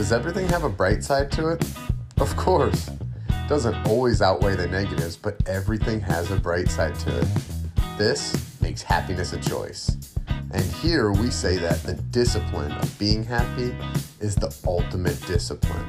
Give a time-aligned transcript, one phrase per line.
[0.00, 1.62] Does everything have a bright side to it?
[2.20, 2.88] Of course.
[2.88, 7.28] It Doesn't always outweigh the negatives, but everything has a bright side to it.
[7.98, 9.98] This makes happiness a choice.
[10.52, 13.76] And here we say that the discipline of being happy
[14.20, 15.86] is the ultimate discipline.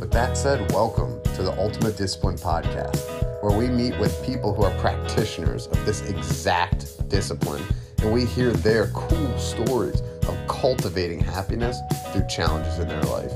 [0.00, 2.98] With that said, welcome to the Ultimate Discipline Podcast,
[3.40, 7.62] where we meet with people who are practitioners of this exact discipline
[8.02, 11.78] and we hear their cool stories of cultivating happiness
[12.12, 13.32] through challenges in their life.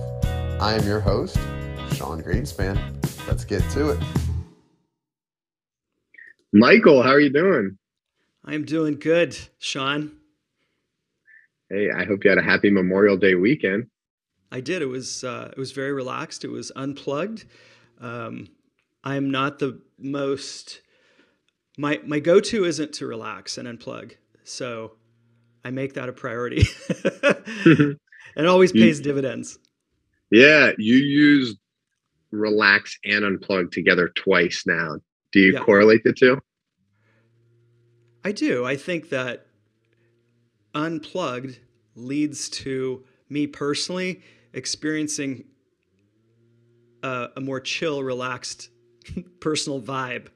[0.60, 1.36] I am your host,
[1.94, 2.78] Sean Greenspan.
[3.26, 4.00] Let's get to it.
[6.52, 7.78] Michael, how are you doing?
[8.44, 10.12] I'm doing good, Sean.
[11.70, 13.86] Hey, I hope you had a happy Memorial Day weekend.
[14.50, 14.82] I did.
[14.82, 16.44] It was uh, it was very relaxed.
[16.44, 17.46] It was unplugged.
[17.98, 18.48] Um,
[19.02, 20.82] I'm not the most
[21.78, 24.16] my my go to isn't to relax and unplug.
[24.44, 24.96] So
[25.64, 26.62] I make that a priority.
[26.62, 27.92] Mm-hmm.
[28.36, 29.58] it always pays you, dividends.
[30.30, 31.56] Yeah, you use
[32.30, 34.96] relax and unplug together twice now.
[35.32, 35.60] Do you yeah.
[35.60, 36.40] correlate the two?
[38.24, 38.64] I do.
[38.64, 39.46] I think that
[40.74, 41.58] unplugged
[41.94, 44.22] leads to me personally
[44.52, 45.44] experiencing
[47.02, 48.70] a, a more chill, relaxed
[49.40, 50.28] personal vibe.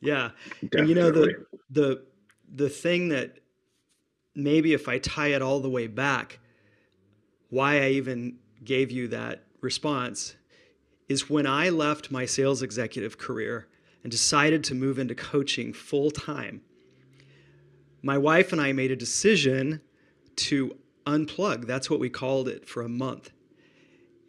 [0.00, 0.30] Yeah.
[0.62, 0.80] Definitely.
[0.80, 2.02] And you know the the
[2.54, 3.38] the thing that
[4.38, 6.38] maybe if I tie it all the way back,
[7.50, 10.36] why I even gave you that response
[11.08, 13.66] is when I left my sales executive career
[14.02, 16.62] and decided to move into coaching full time.
[18.00, 19.80] My wife and I made a decision
[20.36, 21.66] to unplug.
[21.66, 23.32] That's what we called it for a month.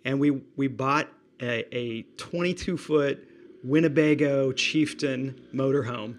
[0.05, 1.07] And we, we bought
[1.39, 3.27] a, a 22 foot
[3.63, 6.17] Winnebago Chieftain motorhome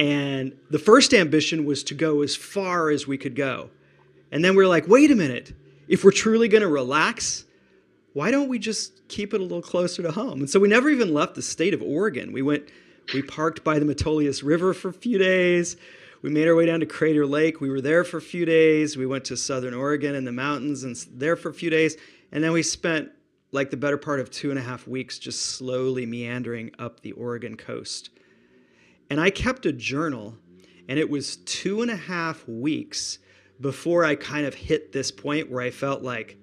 [0.00, 3.68] and the first ambition was to go as far as we could go.
[4.32, 5.52] And then we are like, wait a minute,
[5.88, 7.44] if we're truly going to relax,
[8.14, 10.40] why don't we just keep it a little closer to home?
[10.40, 12.32] And so we never even left the state of Oregon.
[12.32, 12.70] We went,
[13.12, 15.76] we parked by the Metolius River for a few days.
[16.22, 17.60] We made our way down to Crater Lake.
[17.60, 18.96] We were there for a few days.
[18.96, 21.98] We went to Southern Oregon in the mountains and there for a few days.
[22.32, 23.10] And then we spent
[23.52, 27.12] like the better part of two and a half weeks just slowly meandering up the
[27.12, 28.08] Oregon coast.
[29.10, 30.36] And I kept a journal,
[30.88, 33.18] and it was two and a half weeks
[33.60, 36.38] before I kind of hit this point where I felt like,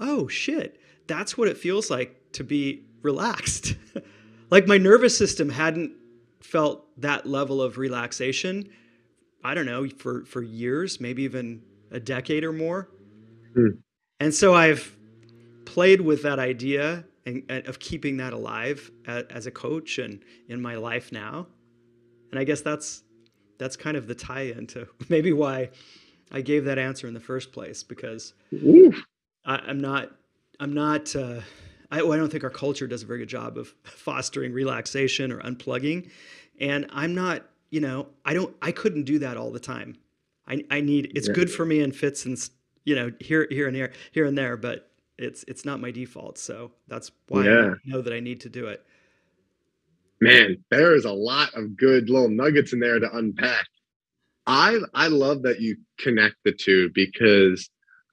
[0.00, 3.76] oh shit, that's what it feels like to be relaxed.
[4.50, 5.92] like my nervous system hadn't
[6.40, 8.68] felt that level of relaxation,
[9.44, 11.62] I don't know, for, for years, maybe even
[11.92, 12.90] a decade or more.
[13.56, 13.78] Mm.
[14.20, 14.96] And so I've
[15.64, 20.22] played with that idea and, and of keeping that alive as, as a coach and
[20.48, 21.46] in my life now
[22.34, 23.04] and I guess that's
[23.58, 25.70] that's kind of the tie-in to maybe why
[26.32, 28.34] I gave that answer in the first place because
[29.46, 30.10] I, am not
[30.58, 31.42] I'm not uh,
[31.92, 35.40] I, I don't think our culture does a very good job of fostering relaxation or
[35.42, 36.10] unplugging,
[36.58, 39.96] and I'm not you know I don't I couldn't do that all the time.
[40.48, 41.34] I I need it's yeah.
[41.34, 42.36] good for me and fits and
[42.84, 46.38] you know here here and here here and there, but it's it's not my default.
[46.38, 47.74] So that's why yeah.
[47.74, 48.84] I know that I need to do it
[50.24, 53.66] man, there is a lot of good little nuggets in there to unpack.
[54.46, 57.70] I I love that you connect the two because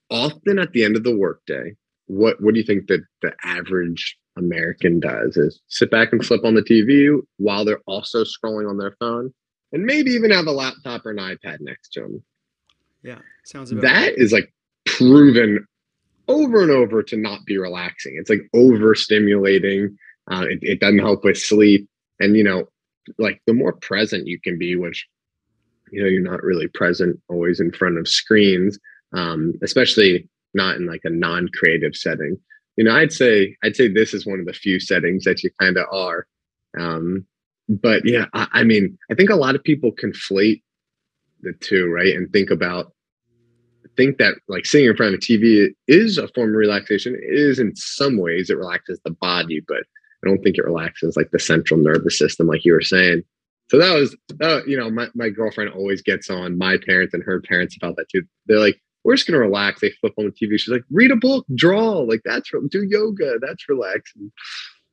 [0.10, 1.76] often at the end of the workday,
[2.08, 6.44] what what do you think that the average American does is sit back and flip
[6.46, 9.34] on the TV while they're also scrolling on their phone
[9.74, 12.24] and maybe even have a laptop or an iPad next to them.
[13.04, 14.18] Yeah, sounds about that right.
[14.18, 14.54] is like
[14.86, 15.66] proven
[16.28, 18.16] over and over to not be relaxing.
[18.18, 19.96] It's like overstimulating.
[20.32, 21.90] Uh, it, it doesn't help with sleep
[22.22, 22.66] and you know
[23.18, 25.08] like the more present you can be which
[25.92, 28.80] you know you're not really present always in front of screens
[29.14, 32.38] um, especially not in like a non-creative setting.
[32.78, 35.50] You know i'd say i'd say this is one of the few settings that you
[35.60, 36.26] kind of are.
[36.80, 37.26] Um,
[37.68, 40.62] but yeah I, I mean i think a lot of people conflate
[41.42, 42.94] the two right and think about
[43.98, 47.14] think that like sitting in front of a tv is a form of relaxation.
[47.14, 49.84] It is in some ways it relaxes the body but
[50.24, 53.24] I don't think it relaxes like the central nervous system, like you were saying.
[53.70, 57.24] So that was, uh, you know, my, my girlfriend always gets on my parents and
[57.24, 58.24] her parents about that too.
[58.46, 59.82] They're like, we're just to relax.
[59.82, 60.60] They flip on the TV.
[60.60, 62.00] She's like, read a book, draw.
[62.00, 63.40] Like that's, from do yoga.
[63.40, 64.32] That's relaxing.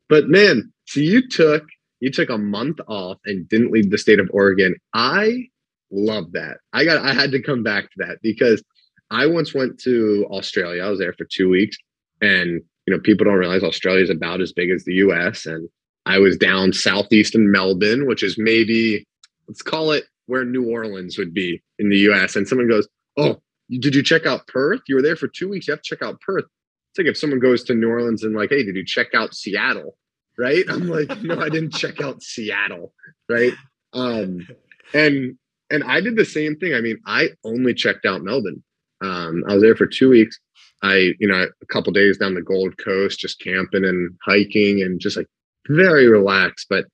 [0.08, 1.64] But man, so you took,
[2.00, 4.76] you took a month off and didn't leave the state of Oregon.
[4.94, 5.48] I
[5.90, 6.58] love that.
[6.72, 8.62] I got, I had to come back to that because
[9.10, 10.84] I once went to Australia.
[10.84, 11.76] I was there for two weeks
[12.20, 15.44] and you know, people don't realize Australia is about as big as the US.
[15.44, 15.68] And
[16.06, 19.06] I was down southeast in Melbourne, which is maybe,
[19.46, 22.34] let's call it where New Orleans would be in the US.
[22.34, 22.88] And someone goes,
[23.18, 24.80] Oh, did you check out Perth?
[24.88, 25.68] You were there for two weeks.
[25.68, 26.44] You have to check out Perth.
[26.44, 29.34] it's like if someone goes to New Orleans and like, hey, did you check out
[29.34, 29.98] Seattle?
[30.38, 30.64] Right?
[30.66, 32.94] I'm like, no, I didn't check out Seattle.
[33.28, 33.52] Right.
[33.92, 34.48] Um,
[34.94, 35.36] and
[35.68, 36.72] and I did the same thing.
[36.72, 38.62] I mean, I only checked out Melbourne.
[39.02, 40.40] Um, I was there for two weeks.
[40.82, 45.00] I, you know, a couple days down the Gold Coast, just camping and hiking and
[45.00, 45.26] just like
[45.68, 46.66] very relaxed.
[46.70, 46.86] But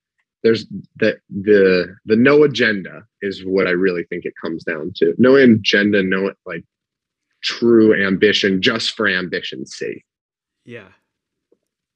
[0.43, 0.65] there's
[0.95, 5.13] the the the no agenda is what I really think it comes down to.
[5.17, 6.63] No agenda, no like
[7.43, 10.03] true ambition just for ambition's sake.
[10.65, 10.89] Yeah.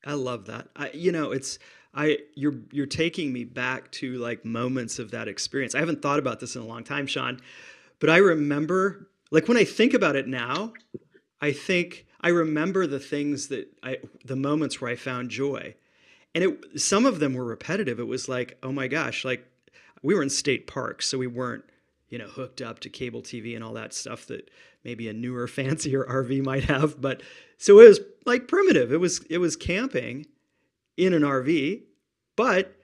[0.06, 0.70] I love that.
[0.76, 1.60] I you know, it's
[1.94, 5.76] I you're you're taking me back to like moments of that experience.
[5.76, 7.40] I haven't thought about this in a long time, Sean,
[8.00, 10.74] but I remember like when I think about it now,
[11.42, 15.76] I think I remember the things that I the moments where I found joy.
[16.36, 18.00] And it some of them were repetitive.
[18.00, 19.46] It was like, oh my gosh, like
[20.02, 21.64] we were in state parks, so we weren't,
[22.10, 24.50] you know, hooked up to cable TV and all that stuff that
[24.84, 27.02] maybe a newer, fancier RV might have.
[27.02, 27.24] But
[27.58, 28.92] so it was like primitive.
[28.92, 30.26] It was it was camping
[30.98, 31.84] in an RV,
[32.36, 32.76] but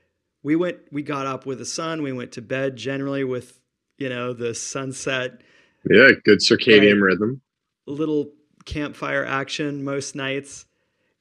[0.44, 3.60] we went we got up with the sun, we went to bed generally with,
[3.98, 5.42] you know, the sunset.
[5.90, 7.42] Yeah, good circadian rhythm.
[7.88, 8.32] A little
[8.66, 10.66] campfire action most nights.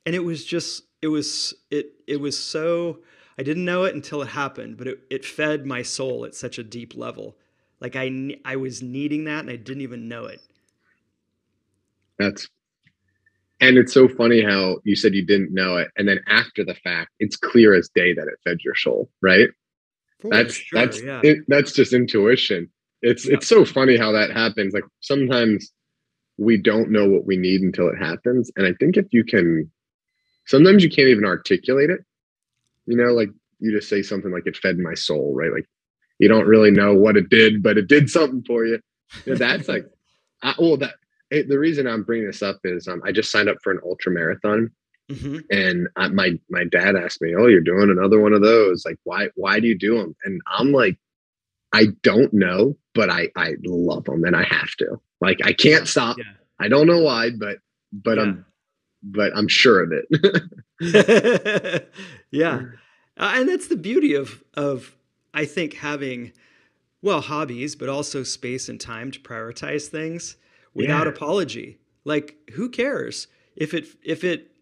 [0.07, 3.01] And it was just it was it it was so
[3.39, 6.59] I didn't know it until it happened, but it, it fed my soul at such
[6.59, 7.37] a deep level.
[7.81, 10.41] Like I I was needing that and I didn't even know it.
[12.19, 12.49] That's
[13.61, 16.75] and it's so funny how you said you didn't know it, and then after the
[16.75, 19.49] fact, it's clear as day that it fed your soul, right?
[20.21, 21.21] For that's sure, that's yeah.
[21.23, 22.69] it, that's just intuition.
[23.03, 24.75] It's it's so funny how that happens.
[24.75, 25.73] Like sometimes
[26.37, 29.71] we don't know what we need until it happens, and I think if you can,
[30.47, 32.01] sometimes you can't even articulate it.
[32.87, 35.53] You know, like you just say something like "it fed my soul," right?
[35.53, 35.67] Like
[36.19, 38.81] you don't really know what it did, but it did something for you.
[39.25, 39.87] you know, that's like,
[40.43, 40.95] I, well, that
[41.31, 43.81] it, the reason I'm bringing this up is um, I just signed up for an
[43.85, 44.71] ultra marathon,
[45.11, 45.39] mm-hmm.
[45.51, 48.85] and I, my my dad asked me, "Oh, you're doing another one of those?
[48.85, 50.99] Like, why why do you do them?" And I'm like,
[51.73, 55.01] I don't know, but I I love them, and I have to.
[55.21, 56.19] Like, I can't stop.
[56.19, 56.25] Yeah.
[56.61, 57.59] I don't know why, but
[57.93, 58.25] but yeah.
[58.25, 58.47] I'm
[59.03, 61.89] but I'm sure of it.
[62.31, 62.63] yeah,
[63.17, 64.97] uh, and that's the beauty of of
[65.33, 66.33] I think having
[67.03, 70.37] well hobbies, but also space and time to prioritize things
[70.73, 71.13] without yeah.
[71.13, 71.79] apology.
[72.05, 74.53] Like who cares if it if it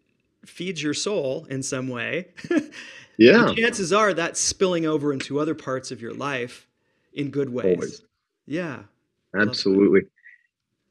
[0.45, 2.29] feeds your soul in some way?
[3.19, 3.53] yeah.
[3.55, 6.67] chances are that's spilling over into other parts of your life
[7.13, 7.77] in good ways.
[7.77, 8.03] Always.
[8.47, 8.83] Yeah.
[9.37, 10.03] Absolutely.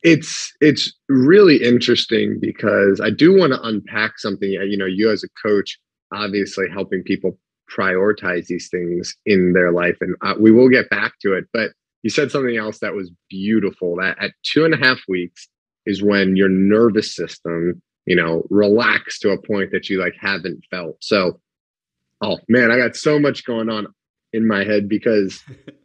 [0.04, 4.50] It's it's really interesting because I do want to unpack something.
[4.50, 5.78] You know, you as a coach,
[6.12, 7.38] obviously helping people
[7.70, 11.46] prioritize these things in their life, and uh, we will get back to it.
[11.54, 11.72] But
[12.02, 15.48] you said something else that was beautiful that at two and a half weeks
[15.86, 20.64] is when your nervous system you know relax to a point that you like haven't
[20.70, 21.40] felt so
[22.22, 23.88] oh man i got so much going on
[24.34, 25.44] in my head because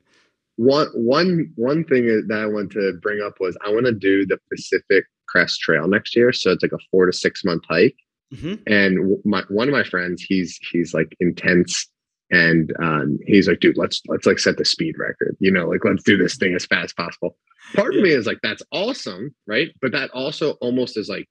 [0.56, 4.26] one one one thing that i want to bring up was i want to do
[4.26, 7.96] the pacific crest trail next year so it's like a four to six month hike
[8.32, 8.54] mm-hmm.
[8.66, 11.88] and my one of my friends he's he's like intense
[12.30, 15.36] and um, he's like, dude, let's let's like set the speed record.
[15.38, 17.36] You know, like let's do this thing as fast as possible.
[17.74, 19.70] Part of me is like, that's awesome, right?
[19.80, 21.28] But that also almost is like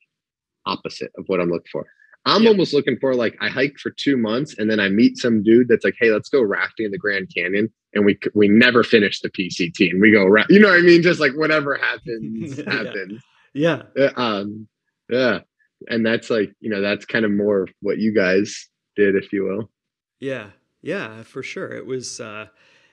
[0.66, 1.86] opposite of what I'm looking for.
[2.26, 2.50] I'm yeah.
[2.50, 5.68] almost looking for like I hike for two months and then I meet some dude
[5.68, 9.22] that's like, hey, let's go rafting in the Grand Canyon, and we we never finish
[9.22, 11.02] the PCT, and we go, ra- you know what I mean?
[11.02, 13.24] Just like whatever happens, happens.
[13.54, 13.84] Yeah.
[13.96, 14.12] yeah.
[14.16, 14.68] Um.
[15.10, 15.40] Yeah.
[15.88, 19.44] And that's like you know that's kind of more what you guys did, if you
[19.44, 19.70] will.
[20.20, 20.50] Yeah.
[20.82, 21.72] Yeah, for sure.
[21.72, 22.46] It was uh,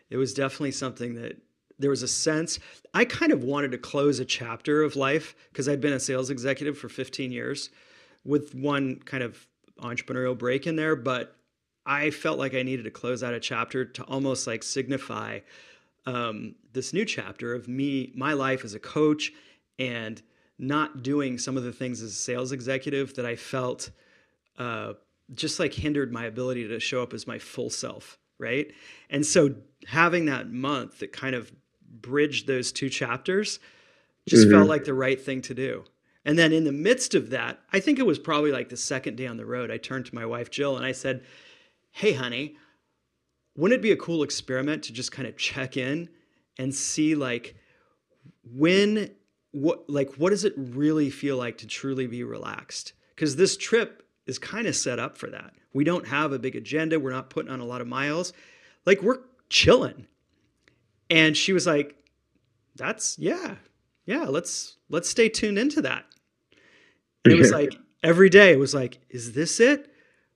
[0.08, 1.36] it was definitely something that
[1.78, 2.58] there was a sense
[2.94, 6.30] I kind of wanted to close a chapter of life because I'd been a sales
[6.30, 7.68] executive for 15 years
[8.24, 9.46] with one kind of
[9.78, 11.36] entrepreneurial break in there, but
[11.84, 15.40] I felt like I needed to close out a chapter to almost like signify
[16.06, 19.32] um, this new chapter of me, my life as a coach,
[19.78, 20.22] and
[20.58, 23.90] not doing some of the things as a sales executive that I felt
[24.58, 24.92] uh,
[25.34, 28.70] just like hindered my ability to show up as my full self, right?
[29.10, 29.54] And so
[29.86, 31.52] having that month that kind of
[32.00, 33.58] bridged those two chapters
[34.28, 34.56] just mm-hmm.
[34.58, 35.84] felt like the right thing to do.
[36.24, 39.16] And then in the midst of that, I think it was probably like the second
[39.16, 41.24] day on the road, I turned to my wife Jill and I said,
[41.90, 42.56] "Hey honey,
[43.56, 46.08] wouldn't it be a cool experiment to just kind of check in
[46.58, 47.56] and see like
[48.44, 49.10] when
[49.50, 52.92] what like what does it really feel like to truly be relaxed?
[53.16, 55.54] Cuz this trip is kind of set up for that.
[55.72, 57.00] We don't have a big agenda.
[57.00, 58.32] We're not putting on a lot of miles.
[58.86, 60.06] Like we're chilling.
[61.10, 61.96] And she was like,
[62.76, 63.56] that's yeah.
[64.06, 66.06] Yeah, let's let's stay tuned into that.
[67.24, 69.88] And it was like every day it was like, is this it?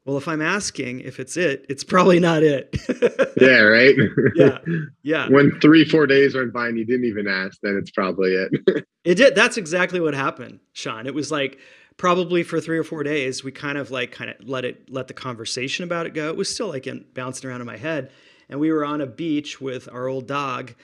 [0.04, 2.76] Well, if I'm asking if it's it, it's probably not it.
[3.40, 3.94] yeah, right.
[4.36, 4.58] yeah,
[5.02, 5.28] yeah.
[5.30, 8.86] When three, four days went by and you didn't even ask, then it's probably it.
[9.04, 9.34] it did.
[9.34, 11.08] That's exactly what happened, Sean.
[11.08, 11.58] It was like
[11.96, 15.08] probably for three or four days, we kind of like kind of let it let
[15.08, 16.28] the conversation about it go.
[16.28, 18.10] It was still like in, bouncing around in my head,
[18.48, 20.74] and we were on a beach with our old dog.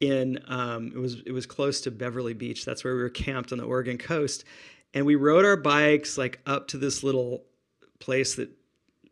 [0.00, 2.64] In um, it was it was close to Beverly Beach.
[2.64, 4.44] That's where we were camped on the Oregon coast,
[4.94, 7.44] and we rode our bikes like up to this little
[7.98, 8.48] place that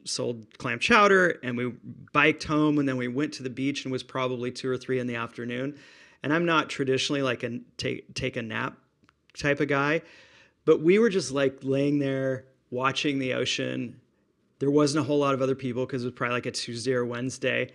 [0.04, 1.72] sold clam chowder and we
[2.12, 4.76] biked home and then we went to the beach and it was probably two or
[4.76, 5.76] three in the afternoon.
[6.22, 8.78] And i'm not traditionally like a take take a nap
[9.36, 10.02] type of guy
[10.64, 14.00] but we were just like laying there watching the ocean.
[14.60, 16.92] There wasn't a whole lot of other people because it was probably like a tuesday
[16.92, 17.72] or wednesday.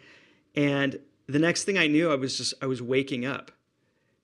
[0.56, 3.52] And the next thing i knew i was just i was waking up.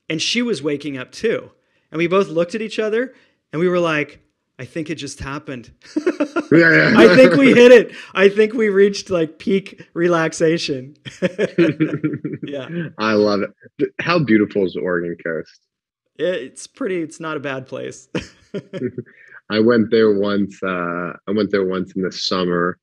[0.08, 1.50] And she was waking up too.
[1.90, 3.14] And we both looked at each other
[3.54, 4.20] and we were like
[4.56, 5.72] I think it just happened.
[5.96, 6.12] yeah,
[6.52, 6.92] yeah.
[6.96, 7.92] I think we hit it.
[8.14, 10.96] I think we reached like peak relaxation.
[12.44, 12.68] yeah.
[12.98, 13.90] I love it.
[14.00, 15.60] How beautiful is the Oregon coast?
[16.16, 18.08] It's pretty, it's not a bad place.
[19.50, 22.78] I went there once, uh, I went there once in the summer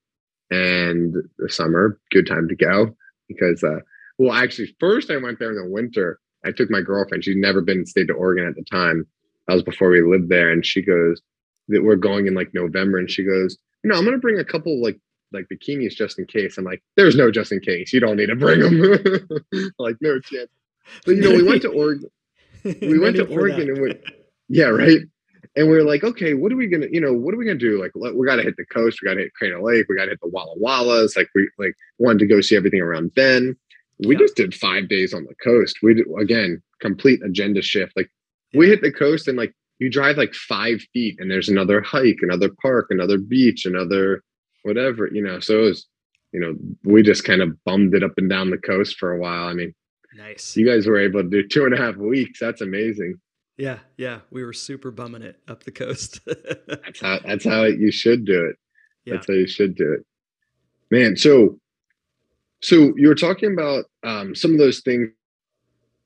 [0.50, 2.94] and the summer, good time to go
[3.30, 3.80] because, uh,
[4.18, 6.20] well, actually, first I went there in the winter.
[6.44, 7.24] I took my girlfriend.
[7.24, 9.08] She'd never been in the state of Oregon at the time.
[9.52, 10.50] That was before we lived there.
[10.50, 11.22] And she goes,
[11.68, 14.46] that we're going in like November, and she goes, you know, I'm gonna bring a
[14.46, 15.00] couple like
[15.34, 16.58] like bikinis just in case.
[16.58, 17.92] I'm like, there's no just in case.
[17.94, 19.28] You don't need to bring them.
[19.80, 20.50] like no chance.
[21.06, 22.10] But you know, we went to Oregon.
[22.64, 24.00] We went to Oregon and we,
[24.48, 25.00] yeah, right.
[25.56, 27.58] And we are like, okay, what are we gonna, you know, what are we gonna
[27.58, 27.82] do?
[27.82, 29.00] Like, we got to hit the coast.
[29.02, 29.88] We got to hit Crater Lake.
[29.90, 31.18] We got to hit the Walla Wallas.
[31.18, 33.56] Like, we like wanted to go see everything around Bend.
[34.06, 34.20] We yeah.
[34.20, 35.78] just did five days on the coast.
[35.82, 37.94] We did again complete agenda shift.
[37.96, 38.12] Like.
[38.54, 42.20] We hit the coast and like you drive like five feet and there's another hike,
[42.22, 44.24] another park, another beach, another
[44.64, 45.40] whatever, you know.
[45.40, 45.88] So it was,
[46.32, 49.20] you know, we just kind of bummed it up and down the coast for a
[49.20, 49.48] while.
[49.48, 49.74] I mean,
[50.16, 50.56] nice.
[50.56, 52.40] You guys were able to do two and a half weeks.
[52.40, 53.20] That's amazing.
[53.58, 56.22] Yeah, yeah, we were super bumming it up the coast.
[56.68, 58.56] that's how that's how you should do it.
[59.06, 59.16] Yeah.
[59.16, 60.06] That's how you should do it,
[60.90, 61.18] man.
[61.18, 61.60] So,
[62.62, 65.10] so you were talking about um, some of those things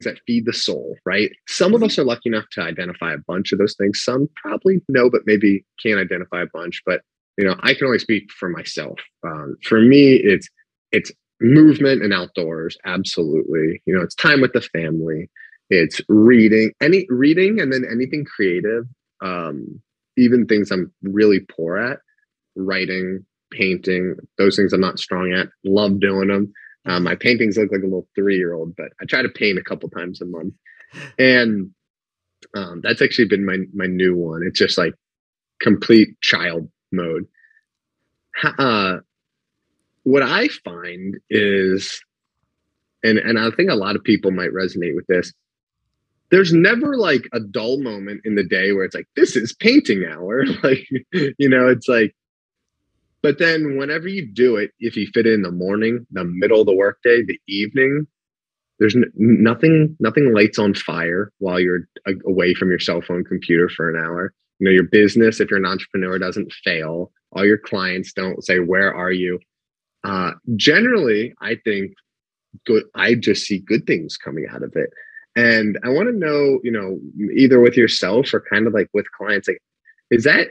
[0.02, 1.32] that feed the soul, right?
[1.48, 1.86] Some of mm-hmm.
[1.86, 4.02] us are lucky enough to identify a bunch of those things.
[4.04, 6.82] Some probably no, but maybe can't identify a bunch.
[6.86, 7.02] But
[7.38, 9.00] you know, I can only speak for myself.
[9.26, 10.50] Um, for me, it's
[10.92, 11.12] it's
[11.42, 13.82] movement and outdoors, absolutely.
[13.86, 15.30] You know, it's time with the family.
[15.70, 18.86] It's reading, any reading, and then anything creative.
[19.22, 19.82] Um,
[20.18, 22.00] even things I'm really poor at,
[22.56, 25.50] writing, painting, those things I'm not strong at.
[25.64, 26.54] Love doing them.
[26.86, 29.58] Um, my paintings look like a little three year old, but I try to paint
[29.58, 30.54] a couple times a month.
[31.18, 31.72] And
[32.56, 34.44] um, that's actually been my, my new one.
[34.46, 34.94] It's just like
[35.60, 37.28] complete child mode.
[38.44, 38.98] Uh,
[40.04, 42.02] what I find is,
[43.04, 45.34] and, and I think a lot of people might resonate with this.
[46.30, 50.06] There's never like a dull moment in the day where it's like, this is painting
[50.06, 50.46] hour.
[50.64, 52.16] like, you know, it's like,
[53.26, 56.60] but then whenever you do it, if you fit it in the morning, the middle
[56.60, 58.06] of the workday, the evening,
[58.78, 61.88] there's n- nothing nothing lights on fire while you're
[62.28, 64.32] away from your cell phone computer for an hour.
[64.60, 67.12] You know, your business, if you're an entrepreneur, doesn't fail.
[67.32, 69.40] All your clients don't say, "Where are you?"
[70.04, 71.94] Uh, generally, I think
[72.68, 72.84] good.
[72.94, 74.92] I just see good things coming out of it,
[75.36, 77.00] and I want to know, you know,
[77.36, 79.64] either with yourself or kind of like with clients, like,
[80.12, 80.50] is that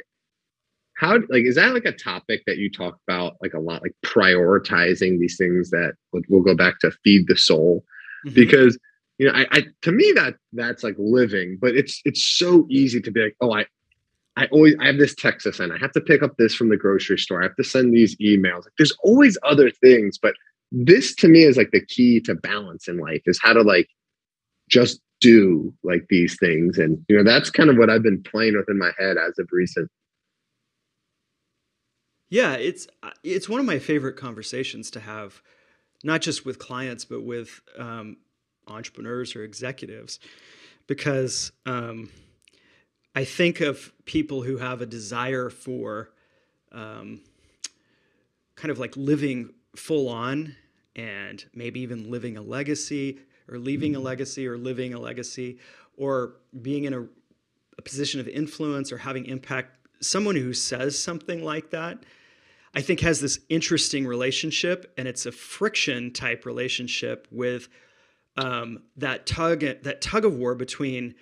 [0.97, 3.95] how like is that like a topic that you talk about like a lot like
[4.05, 5.95] prioritizing these things that
[6.29, 7.85] we'll go back to feed the soul?
[8.25, 8.35] Mm-hmm.
[8.35, 8.79] because
[9.19, 13.01] you know I, I to me that that's like living but it's it's so easy
[13.03, 13.67] to be like oh i
[14.37, 15.73] i always i have this text to send.
[15.73, 17.41] I have to pick up this from the grocery store.
[17.41, 18.65] I have to send these emails.
[18.65, 20.35] Like, there's always other things but
[20.73, 23.89] this to me is like the key to balance in life is how to like
[24.71, 26.79] just do like these things.
[26.79, 29.39] And you know that's kind of what i've been playing with in my head as
[29.39, 29.91] of recent
[32.35, 35.41] yeah, it's uh, it's one of my favorite conversations to have,
[36.03, 38.17] not just with clients but with um,
[38.67, 40.19] entrepreneurs or executives,
[40.89, 42.11] because um,
[43.15, 46.11] I think of people who have a desire for
[46.73, 47.21] um,
[48.57, 50.57] kind of like living full on
[50.97, 54.07] and maybe even living a legacy or leaving a mm-hmm.
[54.07, 55.59] legacy or living a legacy
[55.97, 57.07] or being in a,
[57.79, 62.03] a position of influence or having impact someone who says something like that
[62.75, 67.69] I think has this interesting relationship, and it's a friction type relationship with
[68.37, 71.15] um, that tug that tug of war between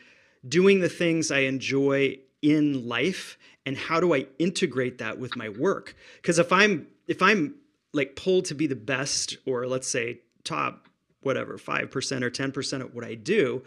[0.48, 5.48] doing the things I enjoy in life and how do I integrate that with my
[5.48, 5.94] work?
[6.16, 7.54] Because if I'm if I'm
[7.92, 10.88] like pulled to be the best or let's say top
[11.20, 13.62] whatever 5% or 10% of what I do,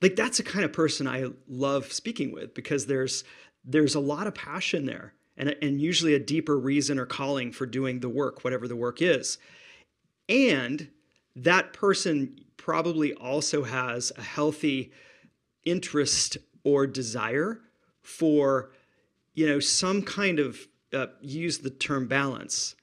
[0.00, 3.24] like that's the kind of person I love speaking with because there's
[3.64, 7.66] there's a lot of passion there and, and usually a deeper reason or calling for
[7.66, 9.38] doing the work, whatever the work is.
[10.28, 10.88] And
[11.36, 14.92] that person probably also has a healthy
[15.64, 17.60] interest or desire
[18.02, 18.72] for,
[19.34, 22.74] you know, some kind of, uh, use the term balance,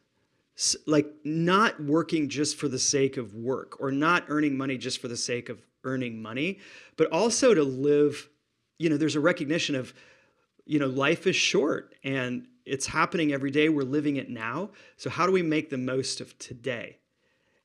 [0.85, 5.07] like not working just for the sake of work or not earning money just for
[5.07, 6.59] the sake of earning money,
[6.95, 8.29] but also to live,
[8.77, 9.93] you know, there's a recognition of,
[10.65, 13.69] you know, life is short and it's happening every day.
[13.69, 14.71] We're living it now.
[14.97, 16.97] So, how do we make the most of today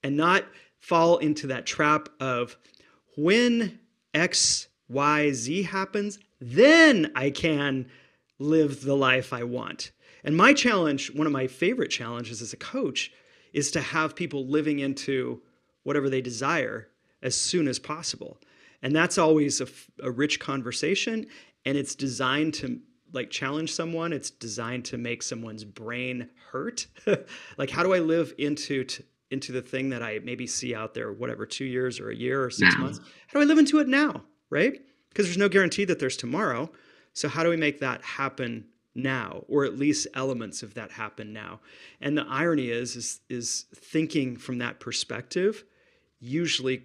[0.03, 0.45] and not
[0.81, 2.57] fall into that trap of
[3.17, 3.79] when
[4.15, 7.87] X, Y, Z happens, then I can
[8.39, 9.91] live the life I want.
[10.25, 13.13] And my challenge, one of my favorite challenges as a coach,
[13.53, 15.43] is to have people living into
[15.83, 16.89] whatever they desire
[17.23, 18.39] as soon as possible.
[18.83, 19.67] And that's always a,
[20.03, 21.27] a rich conversation,
[21.65, 22.81] and it's designed to
[23.13, 26.87] like challenge someone it's designed to make someone's brain hurt.
[27.57, 30.95] Like how do i live into t- into the thing that i maybe see out
[30.95, 32.83] there whatever two years or a year or six now.
[32.83, 33.01] months?
[33.27, 34.81] How do i live into it now right?
[35.09, 36.71] Because there's no guarantee that there's tomorrow.
[37.13, 41.33] So how do we make that happen now or at least elements of that happen
[41.33, 41.61] now?
[42.01, 45.65] And the irony is is is thinking from that perspective
[46.21, 46.85] usually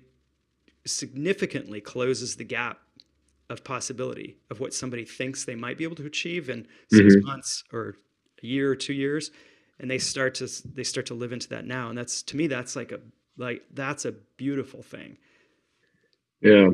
[0.85, 2.79] significantly closes the gap
[3.53, 7.27] of possibility of what somebody thinks they might be able to achieve in 6 mm-hmm.
[7.27, 7.95] months or
[8.41, 9.29] a year or two years
[9.79, 12.47] and they start to they start to live into that now and that's to me
[12.47, 12.99] that's like a
[13.37, 15.17] like that's a beautiful thing.
[16.41, 16.69] Yeah.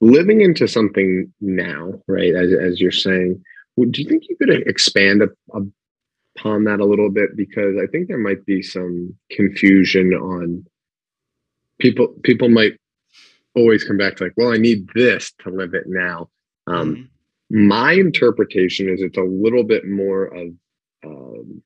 [0.00, 3.42] Living into something now right as, as you're saying
[3.90, 7.36] do you think you could expand upon that a little bit?
[7.36, 10.64] Because i think there might be some confusion on
[11.78, 12.72] people people might
[13.54, 16.28] always come back to like, well, I need this to live it now.
[16.66, 16.96] Um,
[17.50, 17.68] mm-hmm.
[17.68, 20.48] My interpretation is it's a little bit more of
[21.04, 21.62] um,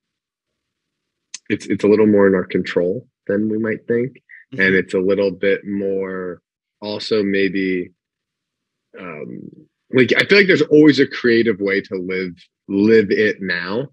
[1.48, 4.16] it's it's a little more in our control than we might think,
[4.52, 4.60] mm-hmm.
[4.60, 6.42] and it's a little bit more
[6.80, 7.90] also maybe
[8.98, 9.48] um,
[9.92, 12.32] like I feel like there's always a creative way to live
[12.68, 13.88] live it now.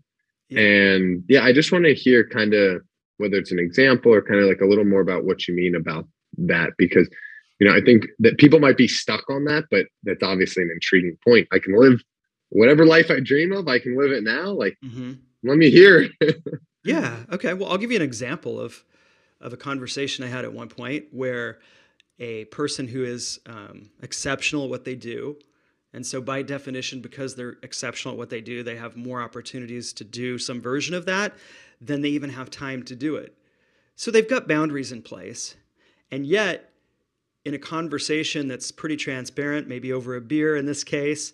[0.50, 0.62] Yeah.
[0.62, 2.82] And yeah, I just want to hear kind of
[3.18, 5.76] whether it's an example or kind of like a little more about what you mean
[5.76, 7.08] about that because
[7.64, 10.72] you know, I think that people might be stuck on that, but that's obviously an
[10.74, 11.48] intriguing point.
[11.54, 12.02] I can live
[12.50, 14.52] whatever life I dream of, I can live it now.
[14.52, 15.14] Like, mm-hmm.
[15.46, 16.10] let me hear.
[16.84, 17.16] yeah.
[17.32, 17.54] Okay.
[17.54, 18.84] Well, I'll give you an example of
[19.40, 21.60] of a conversation I had at one point where
[22.20, 25.38] a person who is um, exceptional at what they do,
[25.94, 29.94] and so by definition, because they're exceptional at what they do, they have more opportunities
[29.94, 31.34] to do some version of that
[31.80, 33.38] than they even have time to do it.
[33.96, 35.56] So they've got boundaries in place,
[36.12, 36.73] and yet
[37.46, 41.34] in a conversation that's pretty transparent, maybe over a beer in this case,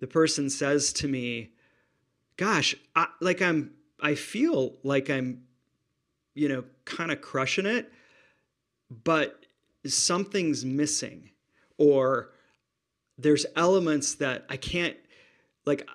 [0.00, 1.50] the person says to me,
[2.36, 5.42] "Gosh, I, like I'm I feel like I'm
[6.38, 7.92] you know, kind of crushing it,
[9.02, 9.44] but
[9.84, 11.30] something's missing
[11.78, 12.30] or
[13.18, 14.96] there's elements that I can't
[15.66, 15.88] like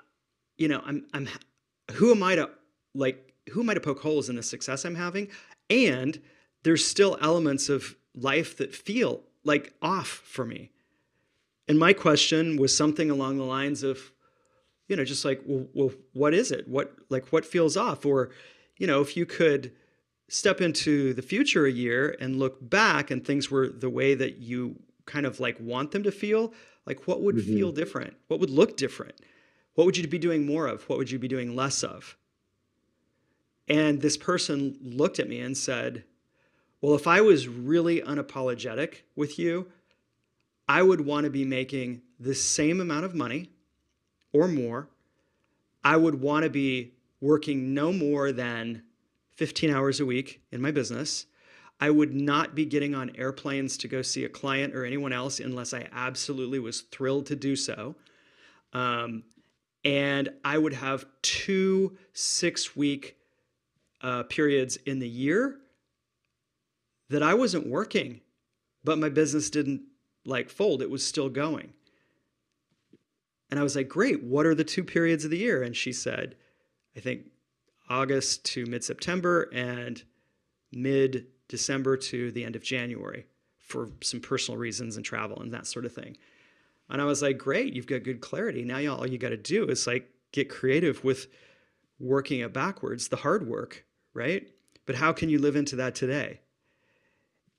[0.58, 1.30] you know, I'm I'm
[1.94, 2.50] who am I to
[2.94, 5.30] like who am I to poke holes in the success I'm having?
[5.70, 6.22] And
[6.64, 10.72] there's still elements of life that feel like off for me.
[11.68, 14.12] And my question was something along the lines of,
[14.88, 16.68] you know, just like, well, well, what is it?
[16.68, 18.06] What like what feels off?
[18.06, 18.32] Or,
[18.78, 19.72] you know, if you could
[20.28, 24.38] step into the future a year and look back and things were the way that
[24.38, 24.76] you
[25.06, 26.54] kind of like want them to feel,
[26.86, 27.56] like what would mm-hmm.
[27.56, 28.16] feel different?
[28.28, 29.16] What would look different?
[29.76, 30.88] What would you be doing more of?
[30.90, 32.18] What would you be doing less of?
[33.68, 36.04] And this person looked at me and said,
[36.84, 39.68] well, if I was really unapologetic with you,
[40.68, 43.52] I would want to be making the same amount of money
[44.34, 44.90] or more.
[45.82, 46.92] I would want to be
[47.22, 48.84] working no more than
[49.38, 51.26] 15 hours a week in my business.
[51.80, 55.40] I would not be getting on airplanes to go see a client or anyone else
[55.40, 57.96] unless I absolutely was thrilled to do so.
[58.74, 59.24] Um,
[59.86, 63.16] and I would have two six week
[64.02, 65.60] uh, periods in the year
[67.10, 68.22] that I wasn't working,
[68.84, 69.82] but my business didn't
[70.26, 70.82] like fold.
[70.82, 71.74] It was still going.
[73.50, 75.62] And I was like, great, what are the two periods of the year?
[75.62, 76.36] And she said,
[76.96, 77.28] I think
[77.90, 80.02] August to mid September and
[80.72, 83.28] mid December to the end of January
[83.60, 86.18] for some personal reasons and travel and that sort of thing.
[86.90, 88.64] And I was like, great, you've got good clarity.
[88.64, 91.28] Now all you got to do is like get creative with
[92.00, 94.48] working it backwards, the hard work, right?
[94.86, 96.42] But how can you live into that today?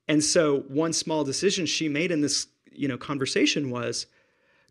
[0.09, 4.07] And so one small decision she made in this, you know, conversation was,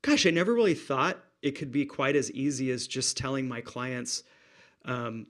[0.01, 3.61] gosh, I never really thought it could be quite as easy as just telling my
[3.61, 4.23] clients,
[4.85, 5.27] um,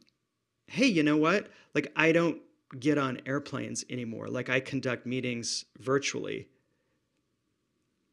[0.68, 1.48] hey, you know what?
[1.74, 2.42] Like I don't
[2.80, 4.28] get on airplanes anymore.
[4.28, 6.48] Like I conduct meetings virtually.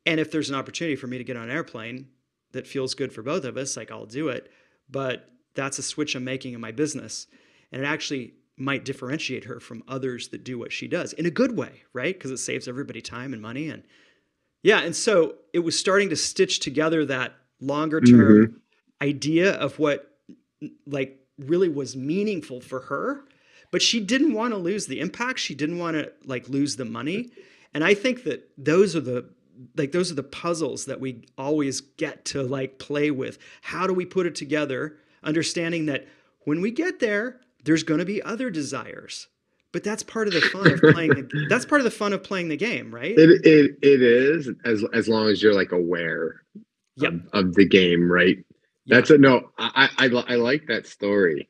[0.06, 2.08] And if there's an opportunity for me to get on an airplane
[2.52, 4.50] that feels good for both of us, like I'll do it.
[4.88, 7.26] But that's a switch I'm making in my business.
[7.72, 11.30] And it actually might differentiate her from others that do what she does in a
[11.30, 12.14] good way, right?
[12.14, 13.68] Because it saves everybody time and money.
[13.70, 13.82] And
[14.62, 18.56] yeah, and so it was starting to stitch together that longer term mm-hmm.
[19.06, 20.10] idea of what
[20.86, 23.24] like really was meaningful for her.
[23.72, 25.38] But she didn't want to lose the impact.
[25.38, 27.30] She didn't want to like lose the money.
[27.72, 29.30] And I think that those are the
[29.76, 33.38] like those are the puzzles that we always get to like play with.
[33.62, 34.96] How do we put it together?
[35.22, 36.06] Understanding that
[36.44, 39.28] when we get there, there's going to be other desires.
[39.72, 42.24] But that's part of the fun of playing the, that's part of the fun of
[42.24, 43.16] playing the game right?
[43.16, 46.42] It, it, it is as as long as you're like aware
[46.96, 47.12] yep.
[47.12, 48.36] of, of the game right?
[48.36, 48.44] Yep.
[48.86, 51.48] that's a no I, I i like that story.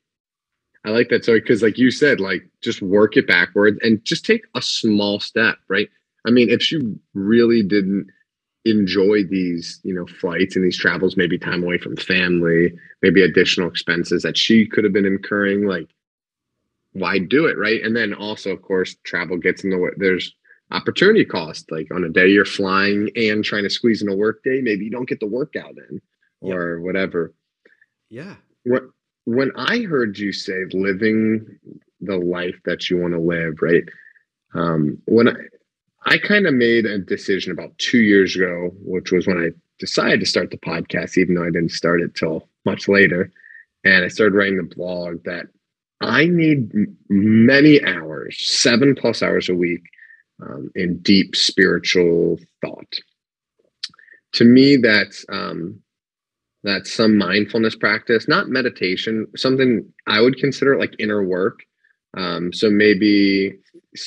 [0.84, 4.26] I like that story because like you said like just work it backwards and just
[4.26, 5.88] take a small step right?
[6.26, 8.08] I mean if you really didn't
[8.66, 13.70] enjoy these you know flights and these travels maybe time away from family maybe additional
[13.70, 15.88] expenses that she could have been incurring like
[16.92, 17.82] why do it right?
[17.82, 20.34] And then also of course travel gets in the way there's
[20.70, 21.70] opportunity cost.
[21.70, 24.84] Like on a day you're flying and trying to squeeze in a work day maybe
[24.84, 26.00] you don't get the workout in
[26.40, 26.84] or yep.
[26.84, 27.32] whatever.
[28.08, 28.36] Yeah.
[28.64, 28.84] What
[29.24, 31.46] when i heard you say living
[32.00, 33.84] the life that you want to live right?
[34.54, 35.34] Um when i
[36.06, 40.20] i kind of made a decision about two years ago which was when i decided
[40.20, 43.30] to start the podcast even though i didn't start it till much later.
[43.84, 45.46] And i started writing the blog that
[46.00, 46.72] I need
[47.08, 49.82] many hours, seven plus hours a week,
[50.42, 52.94] um, in deep spiritual thought.
[54.34, 55.80] To me, that's um,
[56.62, 59.26] that's some mindfulness practice, not meditation.
[59.36, 61.60] Something I would consider like inner work.
[62.16, 63.58] Um, so maybe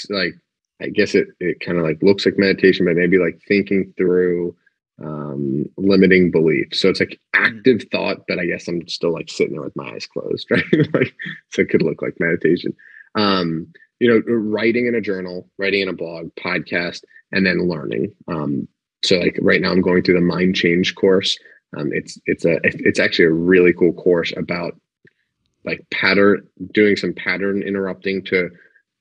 [0.09, 0.33] like
[0.81, 4.55] I guess it it kind of like looks like meditation, but maybe like thinking through
[5.03, 6.67] um, limiting belief.
[6.73, 7.45] So it's like hmm.
[7.45, 10.63] active thought, but I guess I'm still like sitting there with my eyes closed, right?
[10.93, 11.13] like,
[11.51, 12.75] so it could look like meditation.
[13.15, 13.67] Um,
[13.99, 18.13] you know, writing in a journal, writing in a blog, podcast, and then learning.
[18.27, 18.67] Um,
[19.03, 21.37] so like right now, I'm going through the mind change course.
[21.77, 24.79] Um, it's it's a it's actually a really cool course about
[25.65, 28.49] like pattern doing some pattern interrupting to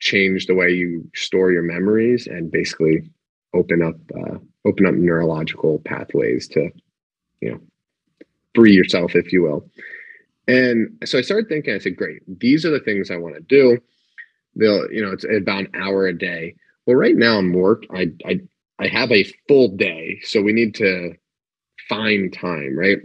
[0.00, 3.10] change the way you store your memories and basically
[3.54, 6.70] open up uh, open up neurological pathways to
[7.40, 7.60] you know
[8.54, 9.68] free yourself if you will.
[10.48, 13.40] And so i started thinking i said great these are the things i want to
[13.42, 13.78] do.
[14.56, 16.56] They'll you know it's about an hour a day.
[16.86, 18.40] Well right now i'm work i i,
[18.78, 21.14] I have a full day so we need to
[21.88, 22.98] find time right?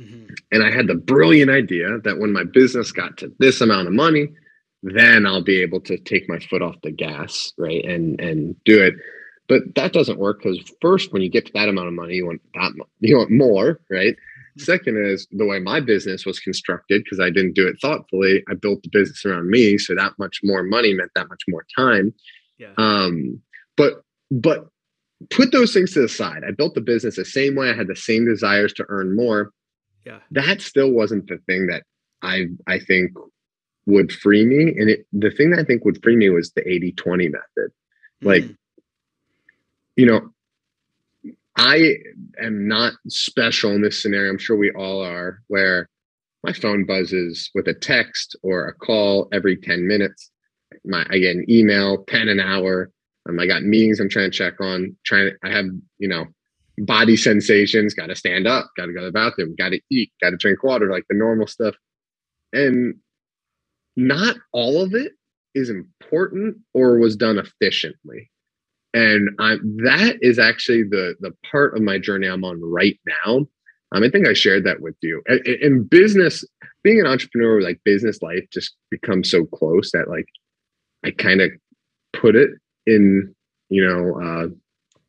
[0.00, 0.34] Mm-hmm.
[0.50, 3.94] and i had the brilliant idea that when my business got to this amount of
[3.94, 4.26] money
[4.82, 8.82] then i'll be able to take my foot off the gas right and and do
[8.82, 8.94] it
[9.48, 12.26] but that doesn't work because first, when you get to that amount of money, you
[12.26, 14.14] want that you want more, right?
[14.14, 14.62] Mm-hmm.
[14.62, 18.42] Second is the way my business was constructed because I didn't do it thoughtfully.
[18.48, 21.66] I built the business around me, so that much more money meant that much more
[21.76, 22.14] time.
[22.58, 22.72] Yeah.
[22.78, 23.40] Um,
[23.76, 24.68] but but
[25.30, 26.42] put those things to the side.
[26.46, 27.70] I built the business the same way.
[27.70, 29.50] I had the same desires to earn more.
[30.06, 30.18] Yeah.
[30.30, 31.82] That still wasn't the thing that
[32.22, 33.12] I I think
[33.86, 34.74] would free me.
[34.78, 37.72] And it the thing that I think would free me was the 80-20 method.
[38.22, 38.56] Like mm
[39.96, 40.30] you know,
[41.56, 41.96] I
[42.42, 44.30] am not special in this scenario.
[44.30, 45.88] I'm sure we all are, where
[46.42, 50.30] my phone buzzes with a text or a call every 10 minutes.
[50.84, 52.90] My I get an email 10 an hour.
[53.28, 54.96] Um, I got meetings I'm trying to check on.
[55.04, 55.66] Trying I have,
[55.98, 56.26] you know,
[56.78, 60.12] body sensations, got to stand up, got to go to the bathroom, got to eat,
[60.20, 61.74] got to drink water, like the normal stuff.
[62.52, 62.96] And
[63.96, 65.12] not all of it
[65.54, 68.30] is important or was done efficiently
[68.94, 73.46] and I, that is actually the the part of my journey I'm on right now.
[73.92, 75.22] Um, I think I shared that with you.
[75.60, 76.44] In business,
[76.82, 80.26] being an entrepreneur, like business life, just becomes so close that like
[81.04, 81.50] I kind of
[82.12, 82.50] put it
[82.86, 83.34] in,
[83.68, 84.46] you know, uh,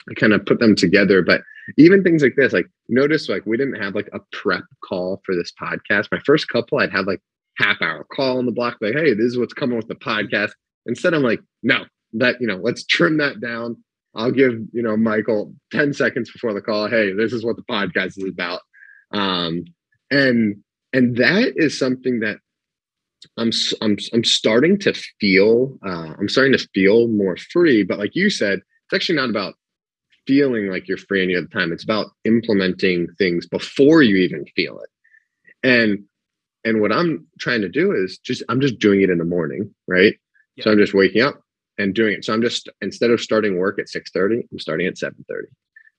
[0.10, 1.21] I kind of put them together.
[1.21, 1.41] But
[1.78, 5.36] even things like this, like notice, like we didn't have like a prep call for
[5.36, 6.10] this podcast.
[6.12, 7.21] My first couple, I'd have like
[7.58, 10.52] half hour call on the block, like, hey, this is what's coming with the podcast.
[10.86, 11.86] Instead, I'm like, no,
[12.19, 13.78] that you know let's trim that down
[14.15, 16.88] I'll give you know Michael ten seconds before the call.
[16.88, 18.62] Hey, this is what the podcast is about,
[19.12, 19.65] um,
[20.10, 20.56] and
[20.93, 22.38] and that is something that
[23.38, 23.51] I'm
[23.82, 25.78] I'm I'm starting to feel.
[25.86, 27.84] Uh, I'm starting to feel more free.
[27.84, 29.56] But like you said, it's actually not about
[30.25, 31.71] feeling like you're free and you have time.
[31.71, 34.89] It's about implementing things before you even feel it.
[35.62, 36.06] And
[36.63, 39.75] and what I'm trying to do is just I'm just doing it in the morning,
[39.89, 40.13] right?
[40.56, 40.63] Yeah.
[40.63, 41.41] So I'm just waking up
[41.77, 42.25] and doing it.
[42.25, 45.47] So I'm just instead of starting work at 6:30, I'm starting at 7:30.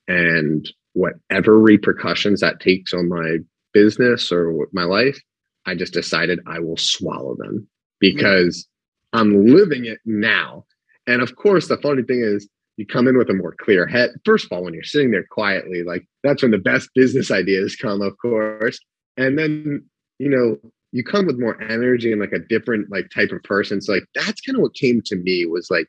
[0.08, 3.38] And whatever repercussions that takes on my
[3.72, 5.20] business or my life,
[5.66, 7.66] I just decided I will swallow them
[8.00, 8.66] because
[9.12, 9.20] yeah.
[9.20, 10.64] I'm living it now.
[11.06, 14.10] And of course, the funny thing is you come in with a more clear head.
[14.24, 17.76] First of all, when you're sitting there quietly, like that's when the best business ideas
[17.76, 18.78] come, of course.
[19.16, 19.84] And then,
[20.18, 20.56] you know,
[20.92, 23.80] you come with more energy and like a different like type of person.
[23.80, 25.86] So like that's kind of what came to me was like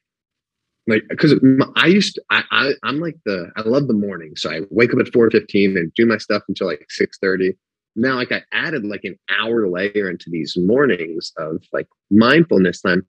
[0.87, 1.33] like because
[1.75, 4.33] I used to, I, I I'm like the I love the morning.
[4.35, 7.53] So I wake up at 4 15 and do my stuff until like 6 30.
[7.95, 13.05] Now like I added like an hour layer into these mornings of like mindfulness time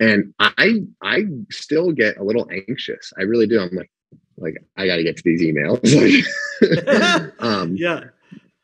[0.00, 3.90] and i i still get a little anxious i really do i'm like
[4.38, 5.80] like i gotta get to these emails
[7.38, 8.04] um yeah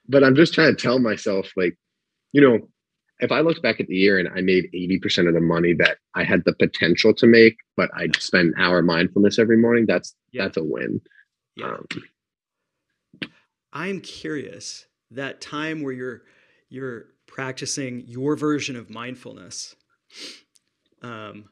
[0.08, 1.76] but i'm just trying to tell myself like
[2.32, 2.58] you know
[3.20, 5.98] if i look back at the year and i made 80% of the money that
[6.14, 10.14] i had the potential to make but i spend an hour mindfulness every morning that's
[10.32, 10.44] yeah.
[10.44, 11.00] that's a win
[11.56, 11.66] yeah.
[11.66, 13.30] Um,
[13.72, 16.22] i'm curious that time where you're
[16.68, 19.74] you're practicing your version of mindfulness
[21.02, 21.50] um,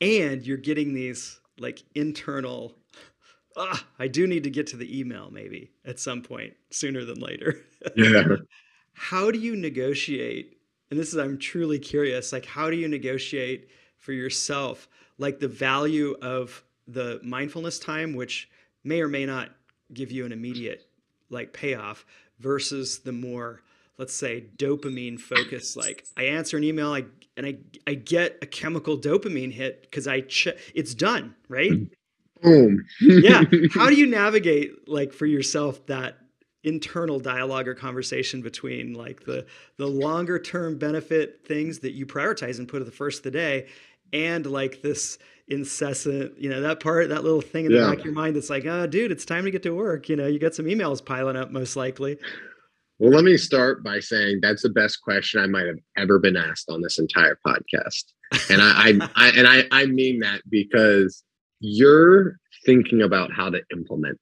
[0.00, 2.76] and you're getting these like internal
[3.56, 7.18] ah, I do need to get to the email maybe at some point sooner than
[7.18, 7.56] later.
[7.96, 8.24] Yeah.
[8.96, 10.58] how do you negotiate?
[10.90, 15.48] And this is I'm truly curious, like how do you negotiate for yourself like the
[15.48, 18.48] value of the mindfulness time which
[18.84, 19.50] may or may not
[19.92, 20.86] give you an immediate
[21.30, 22.06] like payoff
[22.38, 23.62] versus the more
[23.98, 27.04] let's say dopamine focus like i answer an email i
[27.36, 27.56] and i
[27.86, 31.72] i get a chemical dopamine hit because i ch- it's done right
[32.42, 36.18] boom yeah how do you navigate like for yourself that
[36.66, 39.46] internal dialogue or conversation between like the
[39.78, 43.30] the longer term benefit things that you prioritize and put at the first of the
[43.30, 43.66] day
[44.12, 45.16] and like this
[45.48, 48.50] incessant you know that part that little thing in the back of your mind that's
[48.50, 51.02] like oh dude it's time to get to work you know you got some emails
[51.02, 52.18] piling up most likely
[52.98, 56.36] well, let me start by saying that's the best question I might have ever been
[56.36, 58.04] asked on this entire podcast,
[58.48, 61.22] and I, I, I and I, I mean that because
[61.60, 64.18] you're thinking about how to implement.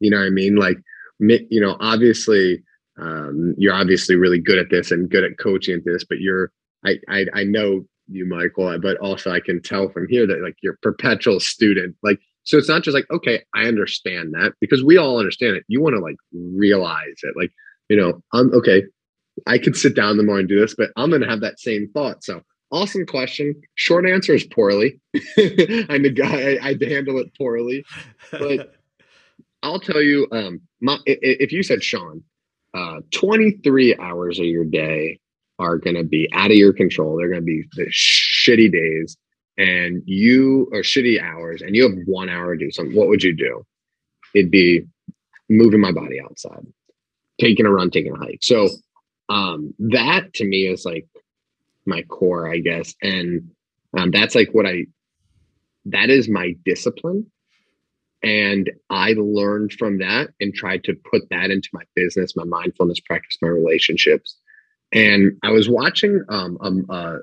[0.00, 0.56] You know what I mean?
[0.56, 0.76] Like,
[1.18, 2.62] you know, obviously,
[3.00, 6.50] um, you're obviously really good at this and good at coaching at this, but you're,
[6.84, 10.56] I, I, I know you, Michael, but also I can tell from here that like
[10.62, 11.96] you're perpetual student.
[12.02, 15.64] Like, so it's not just like, okay, I understand that because we all understand it.
[15.68, 17.34] You want to like realize it.
[17.36, 17.50] Like,
[17.88, 18.84] you know, I'm okay.
[19.46, 21.40] I could sit down in the morning and do this, but I'm going to have
[21.40, 22.22] that same thought.
[22.22, 23.60] So awesome question.
[23.74, 25.00] Short answer is poorly.
[25.36, 26.58] I'm a guy.
[26.62, 27.84] I, I handle it poorly,
[28.30, 28.75] but
[29.62, 30.26] I'll tell you.
[30.32, 32.22] Um, my, if you said Sean,
[32.74, 35.18] uh, 23 hours of your day
[35.58, 37.16] are going to be out of your control.
[37.16, 39.16] They're going to be the shitty days,
[39.56, 42.94] and you are shitty hours, and you have one hour to do something.
[42.94, 43.64] What would you do?
[44.34, 44.82] It'd be
[45.48, 46.66] moving my body outside
[47.40, 48.38] taking a run, taking a hike.
[48.42, 48.68] So
[49.28, 51.06] um, that to me is like
[51.84, 52.94] my core, I guess.
[53.02, 53.50] And
[53.96, 54.86] um, that's like what I,
[55.86, 57.30] that is my discipline.
[58.26, 62.98] And I learned from that and tried to put that into my business, my mindfulness
[62.98, 64.36] practice, my relationships.
[64.92, 67.18] And I was watching um, a, a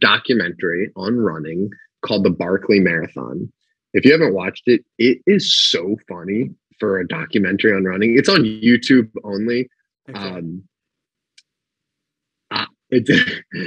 [0.00, 1.68] documentary on running
[2.06, 3.52] called the Barkley Marathon.
[3.92, 6.48] If you haven't watched it, it is so funny
[6.80, 8.16] for a documentary on running.
[8.16, 9.68] It's on YouTube only.
[10.08, 10.18] Okay.
[10.18, 10.62] Um,
[12.50, 13.04] uh, it,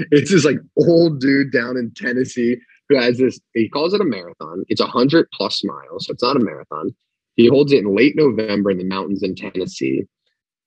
[0.10, 2.58] it's this like old dude down in Tennessee
[2.90, 3.40] who has this.
[3.54, 4.66] He calls it a marathon.
[4.68, 6.94] It's a hundred plus miles, so it's not a marathon.
[7.36, 10.04] He holds it in late November in the mountains in Tennessee,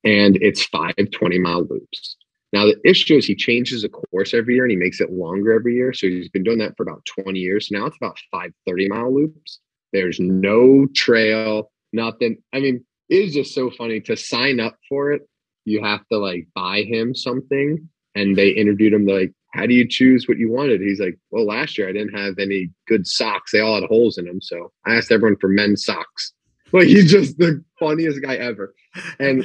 [0.04, 2.16] and it's five 20 mile loops.
[2.52, 5.52] Now the issue is he changes the course every year and he makes it longer
[5.52, 5.92] every year.
[5.92, 7.68] So he's been doing that for about 20 years.
[7.70, 9.60] Now it's about five 30 mile loops.
[9.92, 12.38] There's no trail nothing.
[12.52, 15.22] I mean, it is just so funny to sign up for it.
[15.64, 19.86] You have to like buy him something, and they interviewed him like, "How do you
[19.88, 23.52] choose what you wanted?" He's like, "Well, last year I didn't have any good socks.
[23.52, 26.32] They all had holes in them, so I asked everyone for men's socks."
[26.74, 28.74] Like he's just the funniest guy ever.
[29.18, 29.44] And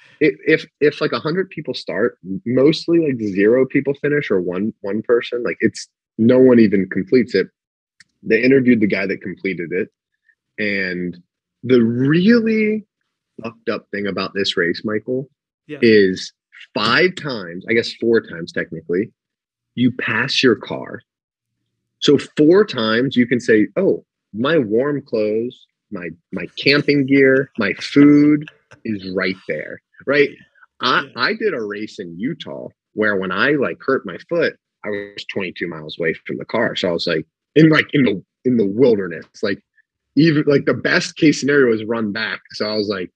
[0.20, 5.02] if if like a hundred people start, mostly like zero people finish or one one
[5.02, 5.42] person.
[5.42, 7.48] Like it's no one even completes it.
[8.22, 9.88] They interviewed the guy that completed it
[10.56, 11.20] And
[11.64, 12.86] the really
[13.42, 15.28] fucked up thing about this race, Michael,
[15.66, 15.78] Yeah.
[15.82, 16.32] is
[16.74, 19.10] five times, I guess four times technically,
[19.78, 21.00] you pass your car.
[22.00, 27.72] So four times you can say, "Oh, my warm clothes, my my camping gear, my
[27.74, 28.46] food
[28.84, 30.30] is right there." Right?
[30.80, 31.04] I.
[31.16, 35.24] I did a race in Utah where when I like hurt my foot, I was
[35.32, 36.76] 22 miles away from the car.
[36.76, 39.26] So I was like in like in the in the wilderness.
[39.42, 39.62] Like
[40.16, 42.40] even like the best case scenario is run back.
[42.52, 43.10] So I was like,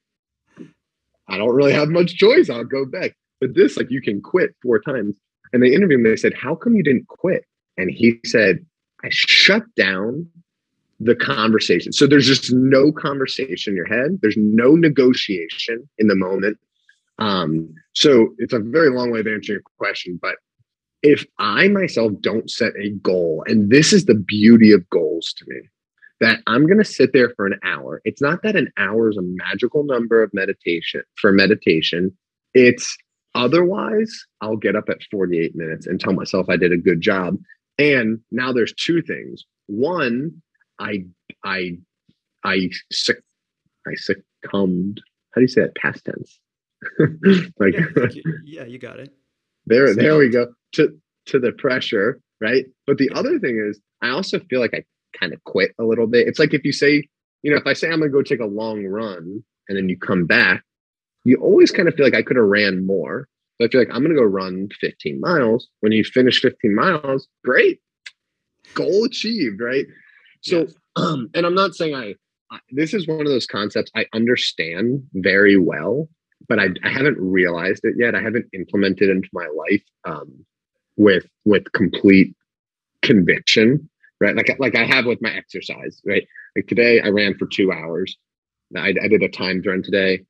[1.29, 2.51] I don't really have much choice.
[2.51, 3.12] I'll go back.
[3.40, 5.16] But this, like, you can quit four times.
[5.53, 6.05] And they interviewed him.
[6.05, 7.45] They said, How come you didn't quit?
[7.77, 8.65] And he said,
[9.05, 10.29] I shut down
[11.01, 11.93] the conversation.
[11.93, 14.19] So there's just no conversation in your head.
[14.23, 16.59] There's no negotiation in the moment.
[17.19, 20.19] Um, so it's a very long way of answering your question.
[20.21, 20.37] But
[21.03, 25.45] if I myself don't set a goal, and this is the beauty of goals to
[25.49, 25.57] me,
[26.21, 28.01] that I'm going to sit there for an hour.
[28.05, 32.17] It's not that an hour is a magical number of meditation for meditation.
[32.55, 32.97] It's
[33.35, 37.37] otherwise, I'll get up at 48 minutes and tell myself I did a good job.
[37.79, 39.45] And now there's two things.
[39.66, 40.42] One,
[40.79, 41.05] I,
[41.45, 41.79] I,
[42.45, 42.68] I,
[43.87, 45.01] I succumbed.
[45.35, 45.75] How do you say that?
[45.77, 46.38] Past tense.
[47.59, 49.11] like Yeah, you- yeah, you got it.
[49.66, 50.49] there, there we go.
[50.75, 50.88] To
[51.27, 52.64] to the pressure, right?
[52.87, 54.83] But the other thing is, I also feel like I
[55.18, 56.27] kind of quit a little bit.
[56.27, 57.07] It's like if you say,
[57.42, 59.97] you know, if I say I'm gonna go take a long run and then you
[59.99, 60.64] come back,
[61.24, 63.28] you always kind of feel like I could have ran more.
[63.61, 65.68] So I feel like I'm gonna go run 15 miles.
[65.80, 67.80] When you finish 15 miles, great,
[68.74, 69.87] goal achieved, right?
[70.42, 70.74] So, Yes.
[70.96, 72.14] um, and I'm not saying I,
[72.50, 72.58] I.
[72.70, 76.08] This is one of those concepts I understand very well,
[76.48, 78.14] but I, I haven't realized it yet.
[78.14, 80.44] I haven't implemented into my life um,
[80.96, 82.35] with with complete
[83.02, 83.88] conviction,
[84.20, 84.35] right?
[84.35, 86.26] Like like I have with my exercise, right?
[86.56, 88.16] Like today, I ran for two hours.
[88.76, 90.24] I, I did a timed run today,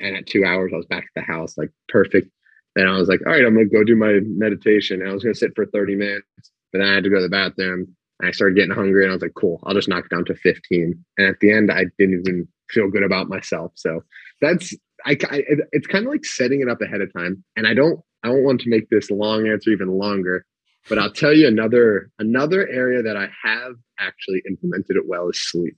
[0.00, 2.30] and at two hours, I was back at the house, like perfect.
[2.74, 5.00] Then I was like, all right, I'm gonna go do my meditation.
[5.00, 6.26] And I was gonna sit for 30 minutes,
[6.72, 7.94] but then I had to go to the bathroom.
[8.20, 10.24] And I started getting hungry, and I was like, cool, I'll just knock it down
[10.26, 11.04] to 15.
[11.18, 13.72] And at the end, I didn't even feel good about myself.
[13.76, 14.02] So
[14.40, 14.74] that's
[15.06, 17.44] I, I it's kind of like setting it up ahead of time.
[17.56, 20.44] And I don't I don't want to make this long answer even longer,
[20.88, 25.40] but I'll tell you another another area that I have actually implemented it well is
[25.40, 25.76] sleep.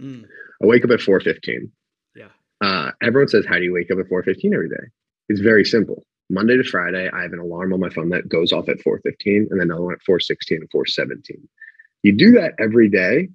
[0.00, 0.24] Mm,
[0.62, 1.70] I wake up at 4:15.
[2.60, 4.86] Uh, everyone says, "How do you wake up at 4:15 every day?"
[5.28, 6.04] It's very simple.
[6.30, 9.48] Monday to Friday, I have an alarm on my phone that goes off at 4:15,
[9.50, 11.48] and another one at 4:16 and 4:17.
[12.02, 13.28] You do that every day,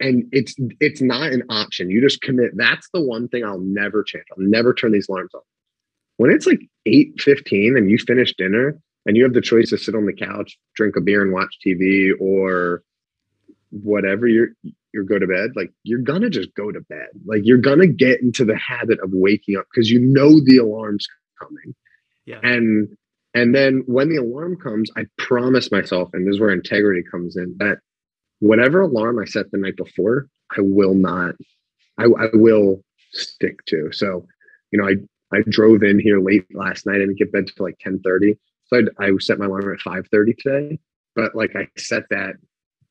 [0.00, 1.90] and it's it's not an option.
[1.90, 2.56] You just commit.
[2.56, 4.24] That's the one thing I'll never change.
[4.32, 5.44] I'll never turn these alarms off.
[6.18, 9.94] When it's like 8:15 and you finish dinner and you have the choice to sit
[9.94, 12.82] on the couch, drink a beer, and watch TV, or
[13.70, 14.48] whatever you're
[14.92, 17.08] you're go to bed like you're gonna just go to bed.
[17.26, 21.06] Like you're gonna get into the habit of waking up because you know the alarm's
[21.40, 21.74] coming.
[22.26, 22.40] Yeah.
[22.42, 22.88] and
[23.34, 27.36] and then when the alarm comes i promise myself and this is where integrity comes
[27.36, 27.78] in that
[28.40, 31.34] whatever alarm i set the night before i will not
[31.98, 33.90] i, I will stick to.
[33.92, 34.26] So
[34.70, 34.94] you know i
[35.34, 38.38] i drove in here late last night i didn't get bed till like 10 30
[38.66, 40.78] so I, I set my alarm at 5 30 today
[41.14, 42.34] but like i set that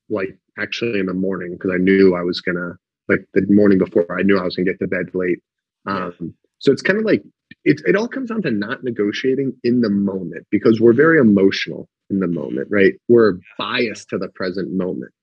[0.09, 2.73] like actually in the morning because I knew I was gonna
[3.07, 5.39] like the morning before I knew I was gonna get to bed late.
[5.85, 7.23] Um, so it's kind of like
[7.63, 11.87] it, it all comes down to not negotiating in the moment because we're very emotional
[12.09, 12.93] in the moment, right?
[13.07, 15.13] We're biased to the present moment.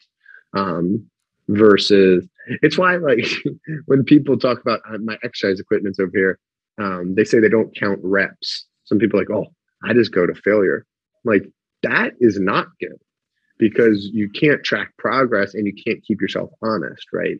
[0.54, 1.10] Um,
[1.48, 2.26] versus
[2.62, 3.26] it's why like
[3.86, 6.38] when people talk about uh, my exercise equipment's over here,
[6.78, 8.66] um, they say they don't count reps.
[8.84, 9.52] Some people are like, oh,
[9.84, 10.86] I just go to failure.
[11.24, 11.44] Like
[11.82, 12.98] that is not good
[13.58, 17.36] because you can't track progress and you can't keep yourself honest, right?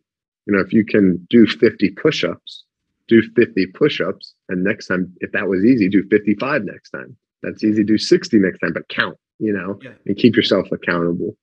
[0.46, 2.64] You know, if you can do 50 push-ups,
[3.08, 7.16] do 50 push-ups, and next time, if that was easy, do 55 next time.
[7.42, 9.92] That's easy, do 60 next time, but count, you know, Yeah.
[10.06, 11.36] and keep yourself accountable.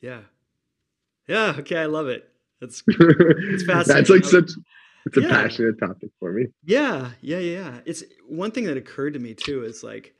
[0.00, 0.20] Yeah.
[1.28, 1.54] Yeah.
[1.58, 1.76] Okay.
[1.76, 2.28] I love it.
[2.60, 3.84] That's That's fascinating.
[3.86, 4.50] That's like such
[5.06, 5.28] it's a Yeah.
[5.28, 6.46] passionate topic for me.
[6.64, 7.80] Yeah, yeah, yeah.
[7.84, 10.14] It's one thing that occurred to me too is like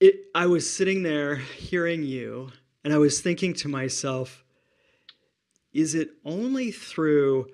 [0.00, 2.50] it I was sitting there hearing you
[2.84, 4.44] and I was thinking to myself
[5.72, 7.46] is it only through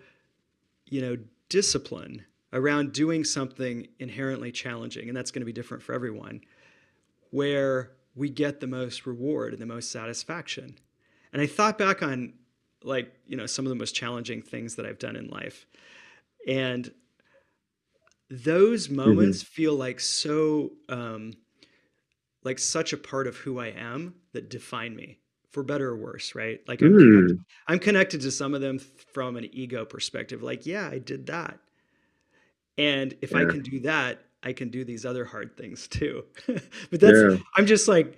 [0.87, 1.17] you know
[1.49, 6.41] discipline around doing something inherently challenging and that's going to be different for everyone
[7.31, 10.75] where we get the most reward and the most satisfaction.
[11.33, 12.33] And I thought back on
[12.83, 15.67] like, you know, some of the most challenging things that I've done in life.
[16.49, 16.91] And
[18.31, 21.33] those moments feel like so um
[22.47, 25.19] like such a part of who I am that define me
[25.51, 26.61] for better or worse, right?
[26.69, 26.99] Like I'm, mm.
[26.99, 28.79] connected, I'm connected to some of them
[29.13, 30.43] from an ego perspective.
[30.43, 31.59] Like, yeah, I did that.
[32.79, 33.39] And if yeah.
[33.39, 36.25] I can do that, I can do these other hard things too.
[36.47, 37.37] but that's yeah.
[37.57, 38.17] I'm just like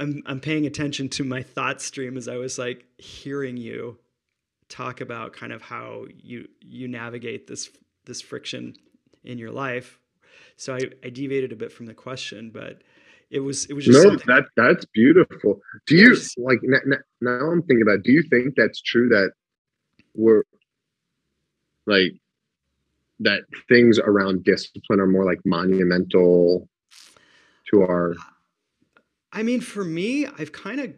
[0.00, 3.98] I'm I'm paying attention to my thought stream as I was like hearing you
[4.68, 7.68] talk about kind of how you you navigate this
[8.06, 8.74] this friction
[9.24, 9.98] in your life.
[10.56, 12.82] So I, I deviated a bit from the question, but
[13.30, 14.26] it was it was just no something.
[14.26, 15.60] that that's beautiful.
[15.86, 18.02] Do you like now, now I'm thinking about?
[18.02, 19.32] Do you think that's true that
[20.14, 20.42] we're
[21.86, 22.12] like
[23.20, 26.68] that things around discipline are more like monumental
[27.70, 28.14] to our
[29.32, 30.94] I mean, for me, I've kind of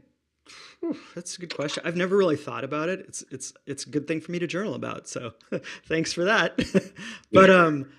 [1.14, 1.82] that's a good question.
[1.84, 3.00] I've never really thought about it.
[3.00, 5.08] It's it's it's a good thing for me to journal about.
[5.08, 5.32] So
[5.86, 6.58] thanks for that.
[7.32, 7.90] but um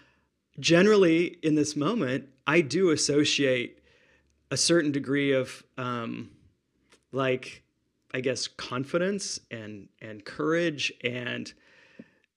[0.60, 3.79] generally in this moment, I do associate
[4.52, 6.30] a certain degree of um
[7.12, 7.64] like
[8.14, 11.52] I guess confidence and and courage and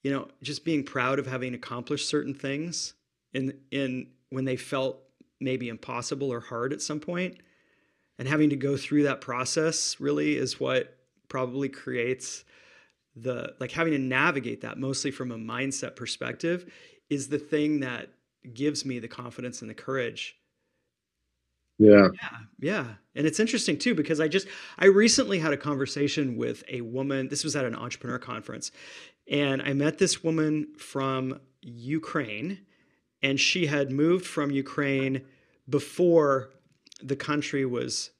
[0.02, 2.94] you know just being proud of having accomplished certain things
[3.32, 5.02] in in when they felt
[5.42, 7.38] maybe impossible or hard at some point.
[8.18, 10.96] And having to go through that process really is what
[11.28, 12.44] probably creates
[13.16, 16.72] the like having to navigate that mostly from a mindset perspective
[17.10, 18.08] is the thing that
[18.54, 20.36] gives me the confidence and the courage
[21.78, 24.46] yeah yeah yeah and it's interesting too because i just
[24.78, 28.70] i recently had a conversation with a woman this was at an entrepreneur conference
[29.30, 32.58] and i met this woman from ukraine
[33.22, 35.22] and she had moved from ukraine
[35.68, 36.50] before
[37.02, 38.10] the country was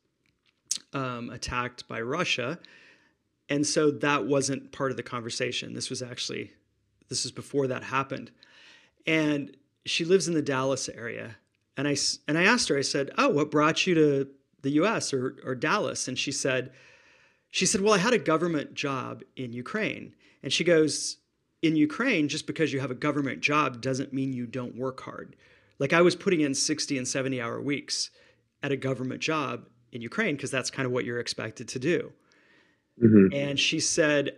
[0.93, 2.59] um, attacked by Russia.
[3.49, 5.75] And so that wasn't part of the conversation.
[5.75, 6.53] This was actually,
[7.09, 8.31] this is before that happened.
[9.07, 11.37] And she lives in the Dallas area.
[11.77, 11.97] And I,
[12.29, 14.29] and I asked her, I said, Oh, what brought you to
[14.63, 16.09] the US or, or Dallas?
[16.09, 16.73] And she said,
[17.51, 20.15] she said, Well, I had a government job in Ukraine.
[20.43, 21.19] And she goes,
[21.63, 25.37] In Ukraine, just because you have a government job doesn't mean you don't work hard.
[25.79, 28.11] Like I was putting in 60 and 70 hour weeks
[28.63, 32.13] at a government job in Ukraine because that's kind of what you're expected to do.
[33.03, 33.35] Mm-hmm.
[33.35, 34.37] And she said,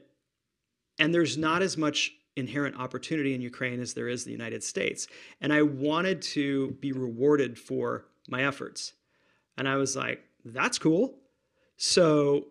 [0.99, 5.07] and there's not as much inherent opportunity in Ukraine as there is the United States.
[5.41, 8.95] And I wanted to be rewarded for my efforts.
[9.57, 11.19] And I was like, that's cool.
[11.77, 12.47] So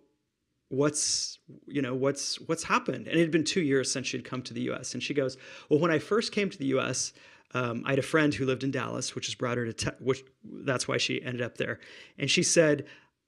[0.69, 4.41] what's you know what's what's happened and it had been two years since she'd come
[4.41, 5.37] to the us and she goes
[5.69, 7.13] well when i first came to the us
[7.53, 9.97] um, I had a friend who lived in Dallas, which has brought her to, te-
[9.99, 11.79] which that's why she ended up there.
[12.17, 12.85] And she said,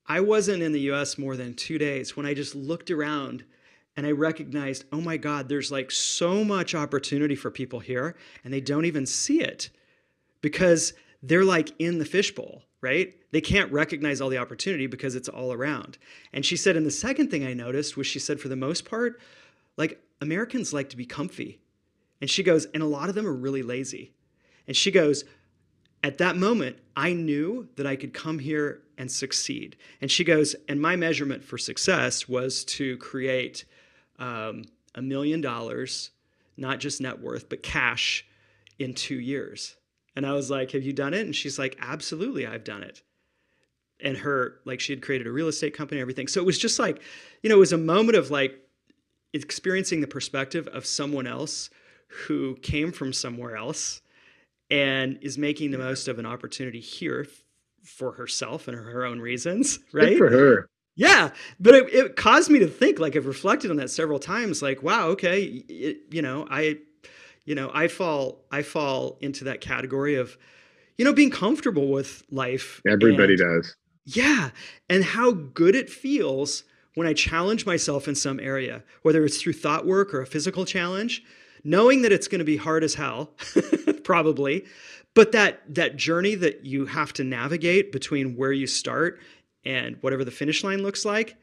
[0.08, 3.43] I wasn't in the US more than two days when I just looked around
[3.97, 8.53] and I recognized, oh my God, there's like so much opportunity for people here and
[8.53, 9.69] they don't even see it
[10.41, 10.93] because
[11.23, 13.15] they're like in the fishbowl, right?
[13.31, 15.97] They can't recognize all the opportunity because it's all around.
[16.33, 18.85] And she said, and the second thing I noticed was she said, for the most
[18.85, 19.19] part,
[19.77, 21.59] like Americans like to be comfy.
[22.21, 24.13] And she goes, and a lot of them are really lazy.
[24.67, 25.23] And she goes,
[26.03, 29.75] at that moment, I knew that I could come here and succeed.
[30.01, 33.65] And she goes, and my measurement for success was to create
[34.20, 34.63] Um,
[34.93, 36.11] a million dollars,
[36.57, 38.26] not just net worth, but cash
[38.80, 39.76] in two years.
[40.16, 41.26] And I was like, Have you done it?
[41.26, 43.01] And she's like, Absolutely, I've done it.
[43.99, 46.28] And her, like, she had created a real estate company and everything.
[46.28, 47.01] So it was just like,
[47.41, 48.59] you know, it was a moment of like
[49.34, 51.70] experiencing the perspective of someone else
[52.07, 54.01] who came from somewhere else
[54.70, 57.28] and is making the most of an opportunity here
[57.84, 60.09] for herself and her own reasons, right?
[60.09, 60.70] Good for her.
[60.95, 62.99] Yeah, but it, it, caused me to think.
[62.99, 64.61] Like I've reflected on that several times.
[64.61, 66.77] Like, wow, okay, it, you know, I,
[67.43, 70.37] you know, I fall, I fall into that category of,
[70.97, 72.81] you know, being comfortable with life.
[72.87, 73.75] Everybody and, does.
[74.05, 74.51] Yeah,
[74.89, 79.53] and how good it feels when I challenge myself in some area, whether it's through
[79.53, 81.23] thought work or a physical challenge
[81.65, 83.31] knowing that it's going to be hard as hell,
[84.03, 84.63] probably,
[85.13, 89.19] but that that journey that you have to navigate between where you start
[89.66, 91.36] and whatever the finish line looks like,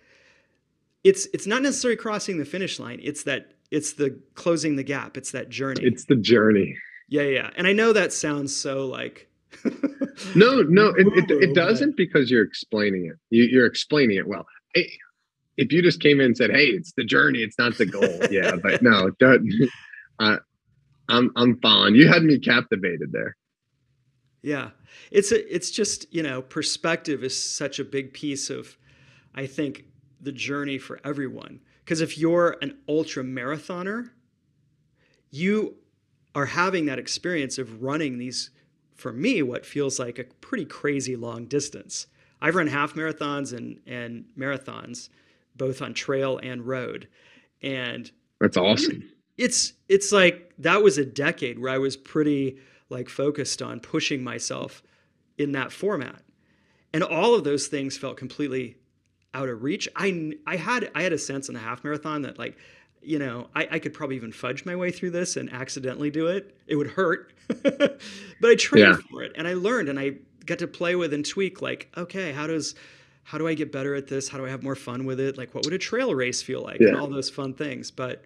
[1.04, 3.00] it's it's not necessarily crossing the finish line.
[3.02, 5.16] It's that it's the closing the gap.
[5.16, 5.82] It's that journey.
[5.84, 6.76] It's the journey.
[7.08, 7.50] Yeah, yeah.
[7.56, 9.28] And I know that sounds so like
[10.34, 13.18] no, no, it, it, it, doesn't because you're explaining it.
[13.30, 14.46] You, are explaining it well.
[14.74, 18.18] if you just came in and said, "Hey, it's the journey, it's not the goal,"
[18.30, 19.10] yeah, but no,
[20.18, 20.38] I,
[21.08, 21.94] I'm I'm fine.
[21.94, 23.36] You had me captivated there.
[24.42, 24.70] Yeah,
[25.10, 28.76] it's a it's just you know perspective is such a big piece of,
[29.34, 29.84] I think,
[30.20, 31.60] the journey for everyone.
[31.84, 34.10] Because if you're an ultra marathoner,
[35.30, 35.76] you
[36.34, 38.50] are having that experience of running these,
[38.94, 42.06] for me, what feels like a pretty crazy long distance.
[42.40, 45.08] I've run half marathons and and marathons,
[45.56, 47.06] both on trail and road,
[47.62, 49.08] and that's awesome.
[49.38, 52.58] It's it's like that was a decade where I was pretty
[52.92, 54.82] like focused on pushing myself
[55.38, 56.22] in that format,
[56.92, 58.76] and all of those things felt completely
[59.34, 59.88] out of reach.
[59.96, 62.56] I I had I had a sense in the half marathon that like
[63.02, 66.28] you know, I, I, could probably even fudge my way through this and accidentally do
[66.28, 66.56] it.
[66.66, 68.00] It would hurt, but
[68.44, 68.96] I trained yeah.
[69.10, 70.14] for it and I learned and I
[70.46, 71.60] got to play with and tweak.
[71.60, 72.74] Like, okay, how does,
[73.24, 74.28] how do I get better at this?
[74.28, 75.36] How do I have more fun with it?
[75.36, 76.80] Like, what would a trail race feel like?
[76.80, 76.88] Yeah.
[76.88, 77.90] And all those fun things.
[77.90, 78.24] But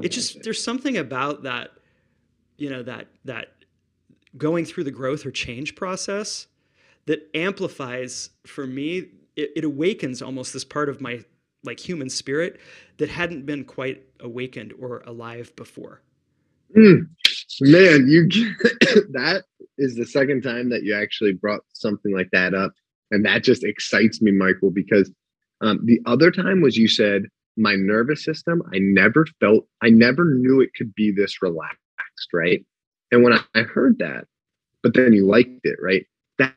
[0.00, 1.72] it just there's something about that,
[2.56, 3.53] you know, that that
[4.36, 6.46] going through the growth or change process
[7.06, 9.08] that amplifies for me.
[9.36, 11.24] It, it awakens almost this part of my
[11.64, 12.60] like human spirit
[12.98, 16.02] that hadn't been quite awakened or alive before.
[16.76, 17.08] Mm,
[17.60, 18.28] man, you
[19.12, 19.44] that
[19.78, 22.72] is the second time that you actually brought something like that up,
[23.10, 24.70] and that just excites me, Michael.
[24.70, 25.10] Because
[25.60, 27.24] um, the other time was you said
[27.56, 28.62] my nervous system.
[28.72, 32.64] I never felt, I never knew it could be this relaxed, right?
[33.12, 34.26] And when I, heard that,
[34.82, 36.04] but then you liked it, right?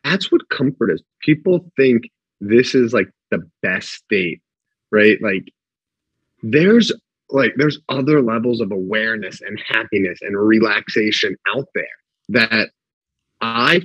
[0.03, 1.03] That's what comfort is.
[1.21, 2.09] People think
[2.41, 4.41] this is like the best state
[4.91, 5.17] right?
[5.21, 5.51] Like
[6.43, 6.91] there's
[7.29, 11.85] like there's other levels of awareness and happiness and relaxation out there
[12.29, 12.69] that
[13.41, 13.81] I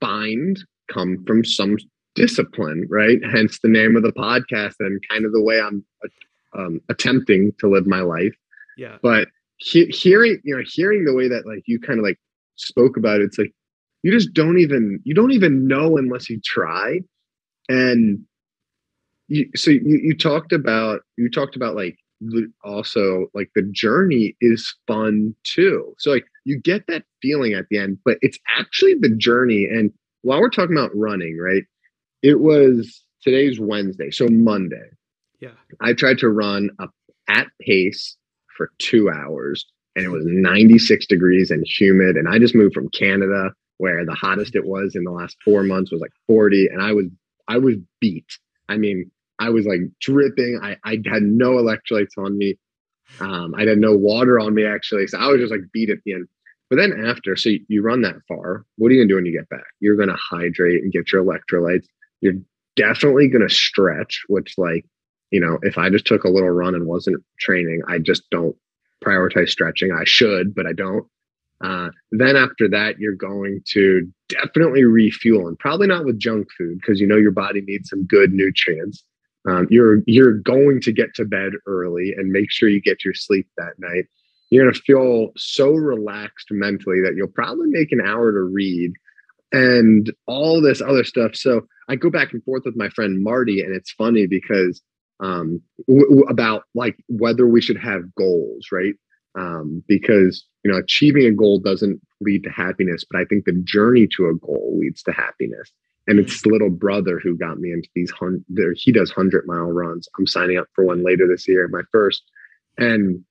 [0.00, 1.76] find come from some
[2.14, 3.18] discipline, right?
[3.32, 5.84] Hence the name of the podcast and kind of the way I'm
[6.56, 8.34] um, attempting to live my life.
[8.76, 8.96] Yeah.
[9.02, 9.28] But
[9.60, 12.18] he- hearing, you know, hearing the way that like you kind of like
[12.56, 13.52] spoke about it, it's like
[14.02, 17.00] you just don't even you don't even know unless you try.
[17.68, 18.24] And
[19.28, 21.96] you, so you, you talked about you talked about like
[22.64, 25.94] also like the journey is fun too.
[25.98, 29.66] So like you get that feeling at the end but it's actually the journey.
[29.70, 29.92] And
[30.22, 31.62] while we're talking about running right
[32.22, 34.90] it was today's wednesday so monday.
[35.40, 35.50] Yeah.
[35.80, 36.90] I tried to run up
[37.28, 38.16] at pace
[38.60, 39.64] for two hours
[39.96, 44.14] and it was 96 degrees and humid and i just moved from canada where the
[44.14, 47.06] hottest it was in the last four months was like 40 and i was
[47.48, 48.26] i was beat
[48.68, 50.60] i mean I was like dripping.
[50.62, 52.56] I, I had no electrolytes on me.
[53.20, 55.06] Um, I had no water on me actually.
[55.06, 56.28] So I was just like beat at the end.
[56.68, 59.26] But then after, so you, you run that far, what are you gonna do when
[59.26, 59.64] you get back?
[59.80, 61.86] You're gonna hydrate and get your electrolytes.
[62.20, 62.34] You're
[62.76, 64.84] definitely gonna stretch, which like,
[65.30, 68.56] you know, if I just took a little run and wasn't training, I just don't
[69.04, 69.92] prioritize stretching.
[69.92, 71.06] I should, but I don't.
[71.62, 76.78] Uh, then after that, you're going to definitely refuel and probably not with junk food
[76.80, 79.04] because you know your body needs some good nutrients.
[79.48, 83.14] Um, you're you're going to get to bed early and make sure you get your
[83.14, 84.04] sleep that night.
[84.50, 88.92] You're going to feel so relaxed mentally that you'll probably make an hour to read
[89.52, 91.36] and all this other stuff.
[91.36, 94.80] So I go back and forth with my friend Marty, and it's funny because
[95.20, 98.94] um, w- w- about like whether we should have goals, right?
[99.38, 103.60] Um, because you know achieving a goal doesn't lead to happiness, but I think the
[103.64, 105.70] journey to a goal leads to happiness.
[106.06, 108.44] And it's little brother who got me into these hundred.
[108.76, 110.08] He does hundred mile runs.
[110.18, 112.22] I'm signing up for one later this year, my first.
[112.78, 113.22] And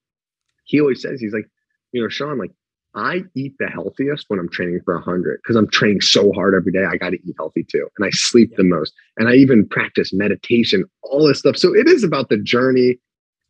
[0.65, 1.49] he always says he's like,
[1.91, 2.51] you know, Sean, like
[2.95, 6.55] I eat the healthiest when I'm training for a hundred because I'm training so hard
[6.55, 6.85] every day.
[6.85, 8.57] I got to eat healthy too, and I sleep yeah.
[8.57, 11.57] the most, and I even practice meditation, all this stuff.
[11.57, 12.97] So it is about the journey.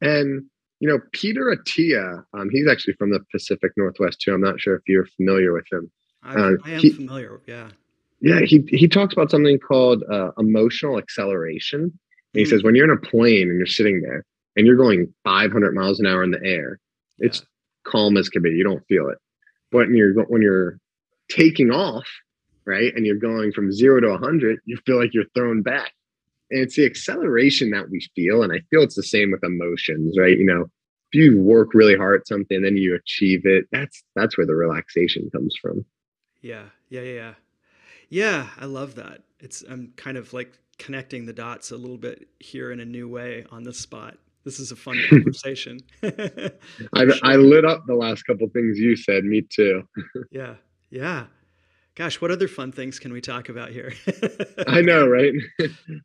[0.01, 0.45] And
[0.79, 4.33] you know, Peter Attia, um, he's actually from the Pacific Northwest too.
[4.33, 5.91] I'm not sure if you're familiar with him.
[6.25, 7.41] Uh, I am he, familiar.
[7.47, 7.69] Yeah.
[8.21, 11.81] Yeah, he he talks about something called uh, emotional acceleration.
[11.81, 11.91] And
[12.33, 12.47] he mm.
[12.47, 14.25] says when you're in a plane and you're sitting there
[14.55, 16.79] and you're going 500 miles an hour in the air,
[17.17, 17.27] yeah.
[17.27, 17.45] it's
[17.85, 18.49] calm as can be.
[18.49, 19.17] You don't feel it.
[19.71, 20.79] But when you're when you're
[21.29, 22.07] taking off,
[22.65, 25.91] right, and you're going from zero to 100, you feel like you're thrown back.
[26.51, 30.17] And it's the acceleration that we feel, and I feel it's the same with emotions,
[30.17, 30.37] right?
[30.37, 30.69] You know,
[31.11, 33.65] if you work really hard at something, then you achieve it.
[33.71, 35.85] That's that's where the relaxation comes from.
[36.41, 37.33] Yeah, yeah, yeah.
[38.09, 39.21] Yeah, I love that.
[39.39, 43.07] It's I'm kind of like connecting the dots a little bit here in a new
[43.07, 44.17] way on the spot.
[44.49, 45.79] This is a fun conversation.
[46.03, 47.05] I.
[47.21, 49.23] I lit up the last couple things you said.
[49.23, 49.83] Me too.
[50.31, 50.55] yeah,
[50.89, 51.27] yeah.
[51.93, 53.93] Gosh, what other fun things can we talk about here?
[54.67, 55.33] I know, right?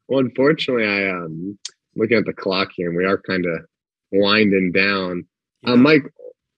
[0.08, 1.58] well, unfortunately, I um
[1.96, 3.62] looking at the clock here, and we are kind of
[4.12, 5.24] winding down.
[5.62, 5.70] Yeah.
[5.70, 6.02] Um, Mike,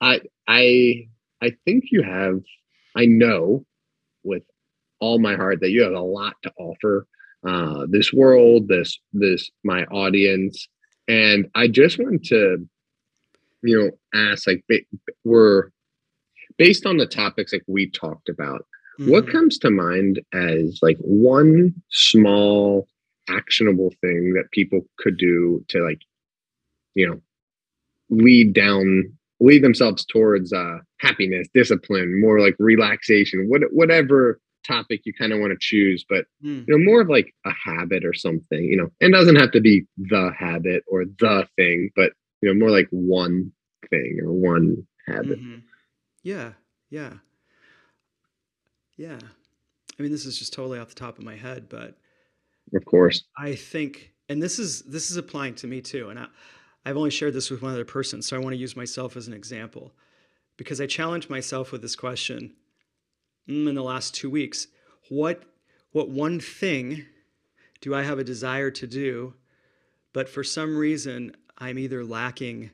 [0.00, 1.06] I I
[1.40, 2.40] I think you have.
[2.96, 3.64] I know
[4.24, 4.42] with
[4.98, 7.06] all my heart that you have a lot to offer
[7.46, 10.66] uh, this world, this this my audience,
[11.08, 12.66] and I just want to,
[13.62, 13.78] you
[14.14, 14.64] know, ask like
[15.24, 15.70] we're
[16.58, 18.66] based on the topics like we talked about.
[18.98, 19.10] Mm-hmm.
[19.10, 22.88] What comes to mind as like one small
[23.28, 26.00] actionable thing that people could do to like,
[26.94, 27.20] you know,
[28.08, 35.12] lead down, lead themselves towards uh, happiness, discipline, more like relaxation, what, whatever topic you
[35.14, 36.66] kind of want to choose, but mm.
[36.66, 39.60] you know, more of like a habit or something, you know, and doesn't have to
[39.60, 43.52] be the habit or the thing, but you know, more like one
[43.90, 45.40] thing or one habit.
[45.40, 45.58] Mm-hmm.
[46.22, 46.52] Yeah,
[46.90, 47.12] yeah,
[48.96, 49.18] yeah.
[49.98, 51.96] I mean, this is just totally off the top of my head, but
[52.74, 56.26] of course, I think, and this is this is applying to me too, and I,
[56.84, 59.28] I've only shared this with one other person, so I want to use myself as
[59.28, 59.92] an example
[60.56, 62.54] because I challenged myself with this question
[63.46, 64.68] in the last two weeks.
[65.08, 65.44] What
[65.92, 67.06] what one thing
[67.80, 69.34] do I have a desire to do,
[70.12, 72.70] but for some reason I'm either lacking,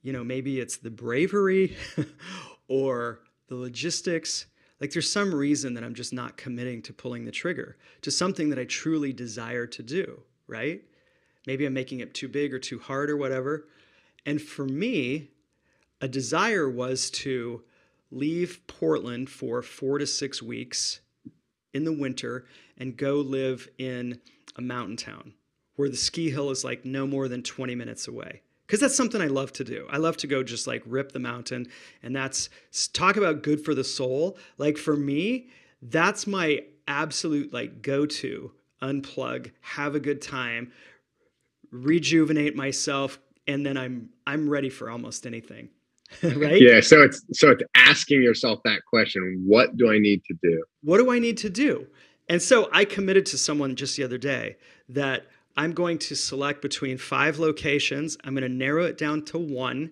[0.00, 1.76] you know, maybe it's the bravery
[2.68, 4.46] or the logistics.
[4.80, 8.48] Like there's some reason that I'm just not committing to pulling the trigger to something
[8.50, 10.82] that I truly desire to do, right?
[11.46, 13.68] Maybe I'm making it too big or too hard or whatever.
[14.24, 15.30] And for me,
[16.00, 17.62] a desire was to
[18.12, 21.00] leave Portland for four to six weeks
[21.72, 22.44] in the winter
[22.76, 24.20] and go live in
[24.56, 25.32] a mountain town
[25.76, 28.42] where the ski hill is like no more than 20 minutes away.
[28.66, 29.86] Because that's something I love to do.
[29.90, 31.66] I love to go just like rip the mountain.
[32.02, 32.48] And that's
[32.92, 34.38] talk about good for the soul.
[34.58, 35.48] Like for me,
[35.80, 38.52] that's my absolute like go to
[38.82, 40.72] unplug, have a good time,
[41.70, 45.68] rejuvenate myself, and then I'm I'm ready for almost anything.
[46.22, 46.60] right?
[46.60, 46.80] Yeah.
[46.80, 50.62] So it's so it's asking yourself that question: What do I need to do?
[50.82, 51.86] What do I need to do?
[52.28, 54.56] And so I committed to someone just the other day
[54.88, 58.16] that I'm going to select between five locations.
[58.24, 59.90] I'm going to narrow it down to one.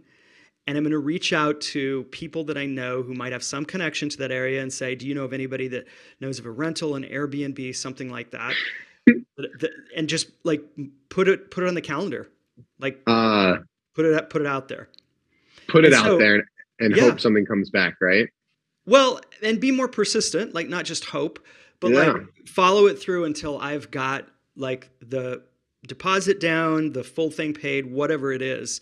[0.67, 3.65] And I'm going to reach out to people that I know who might have some
[3.65, 5.87] connection to that area and say, Do you know of anybody that
[6.21, 8.55] knows of a rental, an Airbnb, something like that?
[9.97, 10.63] and just like
[11.09, 12.29] put it put it on the calendar.
[12.79, 13.57] Like uh,
[13.95, 14.89] put it put it out there.
[15.71, 16.43] Put it and out so, there
[16.79, 17.03] and yeah.
[17.03, 18.29] hope something comes back, right?
[18.87, 21.39] Well, and be more persistent, like not just hope,
[21.81, 22.13] but yeah.
[22.13, 25.43] like follow it through until I've got like the
[25.87, 28.81] deposit down, the full thing paid, whatever it is,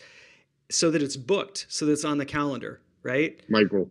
[0.71, 3.41] so that it's booked, so that it's on the calendar, right?
[3.49, 3.91] Michael,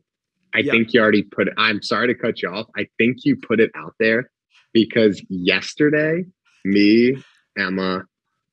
[0.53, 0.71] I yeah.
[0.71, 1.53] think you already put it.
[1.57, 2.67] I'm sorry to cut you off.
[2.75, 4.29] I think you put it out there
[4.73, 6.25] because yesterday,
[6.65, 7.21] me,
[7.57, 8.03] Emma,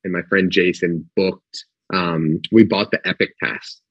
[0.03, 1.65] and my friend Jason booked.
[1.93, 3.81] Um, we bought the Epic Pass,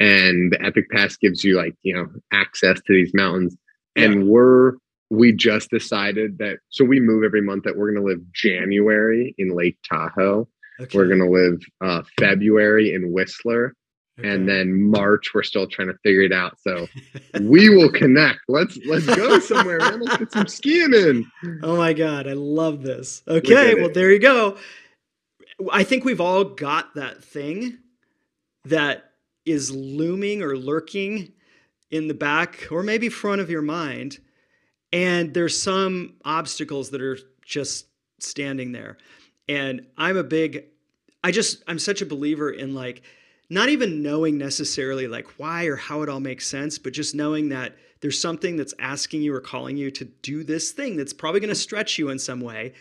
[0.00, 3.56] and the Epic Pass gives you like you know access to these mountains,
[3.96, 4.30] and yeah.
[4.30, 4.72] we're
[5.10, 9.34] we just decided that so we move every month that we're going to live January
[9.38, 10.48] in Lake Tahoe.
[10.80, 10.96] Okay.
[10.96, 13.74] We're going to live uh, February in Whistler.
[14.18, 14.28] Okay.
[14.28, 16.58] And then March, we're still trying to figure it out.
[16.60, 16.88] So
[17.40, 18.40] we will connect.
[18.48, 20.00] Let's let's go somewhere, man.
[20.00, 21.30] Let's get some skiing in.
[21.62, 23.22] Oh my god, I love this.
[23.28, 24.56] Okay, well there you go.
[25.72, 27.78] I think we've all got that thing
[28.64, 29.07] that
[29.50, 31.32] is looming or lurking
[31.90, 34.18] in the back or maybe front of your mind
[34.92, 37.86] and there's some obstacles that are just
[38.18, 38.96] standing there.
[39.48, 40.64] And I'm a big,
[41.22, 43.02] I just, I'm such a believer in like,
[43.50, 47.48] not even knowing necessarily like why or how it all makes sense, but just knowing
[47.48, 51.40] that there's something that's asking you or calling you to do this thing that's probably
[51.40, 52.74] going to stretch you in some way.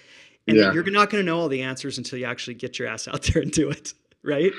[0.48, 0.72] And yeah.
[0.72, 3.24] you're not going to know all the answers until you actually get your ass out
[3.34, 3.94] there and do it.
[4.24, 4.52] Right.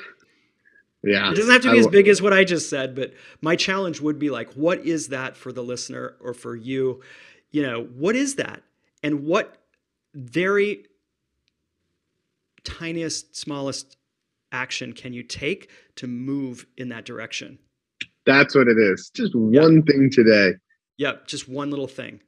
[1.02, 1.30] Yeah.
[1.30, 3.56] It doesn't have to be I, as big as what I just said, but my
[3.56, 7.02] challenge would be like, what is that for the listener or for you?
[7.50, 8.62] you know, what is that?
[9.02, 9.58] And what
[10.14, 10.84] very
[12.64, 13.96] tiniest, smallest
[14.52, 17.58] action can you take to move in that direction?
[18.26, 19.10] That's what it is.
[19.14, 19.62] Just yep.
[19.62, 20.52] one thing today.
[20.98, 22.20] Yep, just one little thing.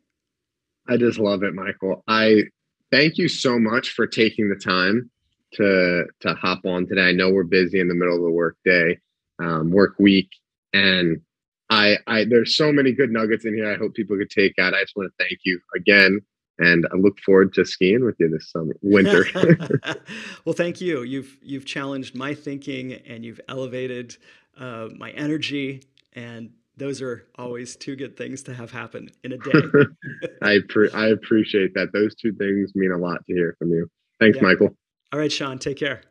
[0.88, 2.02] I just love it, Michael.
[2.08, 2.44] I
[2.90, 5.10] thank you so much for taking the time
[5.54, 7.08] to to hop on today.
[7.08, 8.98] I know we're busy in the middle of the work day,
[9.38, 10.28] um, work week,
[10.72, 11.20] and
[11.70, 13.72] I, I there's so many good nuggets in here.
[13.72, 14.74] I hope people could take out.
[14.74, 16.20] I just want to thank you again,
[16.58, 19.24] and I look forward to skiing with you this summer, winter.
[20.44, 21.02] well, thank you.
[21.02, 24.16] You've you've challenged my thinking, and you've elevated
[24.58, 29.38] uh, my energy, and those are always two good things to have happen in a
[29.38, 29.52] day.
[30.42, 31.92] I pre- I appreciate that.
[31.92, 33.88] Those two things mean a lot to hear from you.
[34.18, 34.42] Thanks, yeah.
[34.42, 34.74] Michael.
[35.12, 35.58] All right, Sean.
[35.58, 36.02] Take care.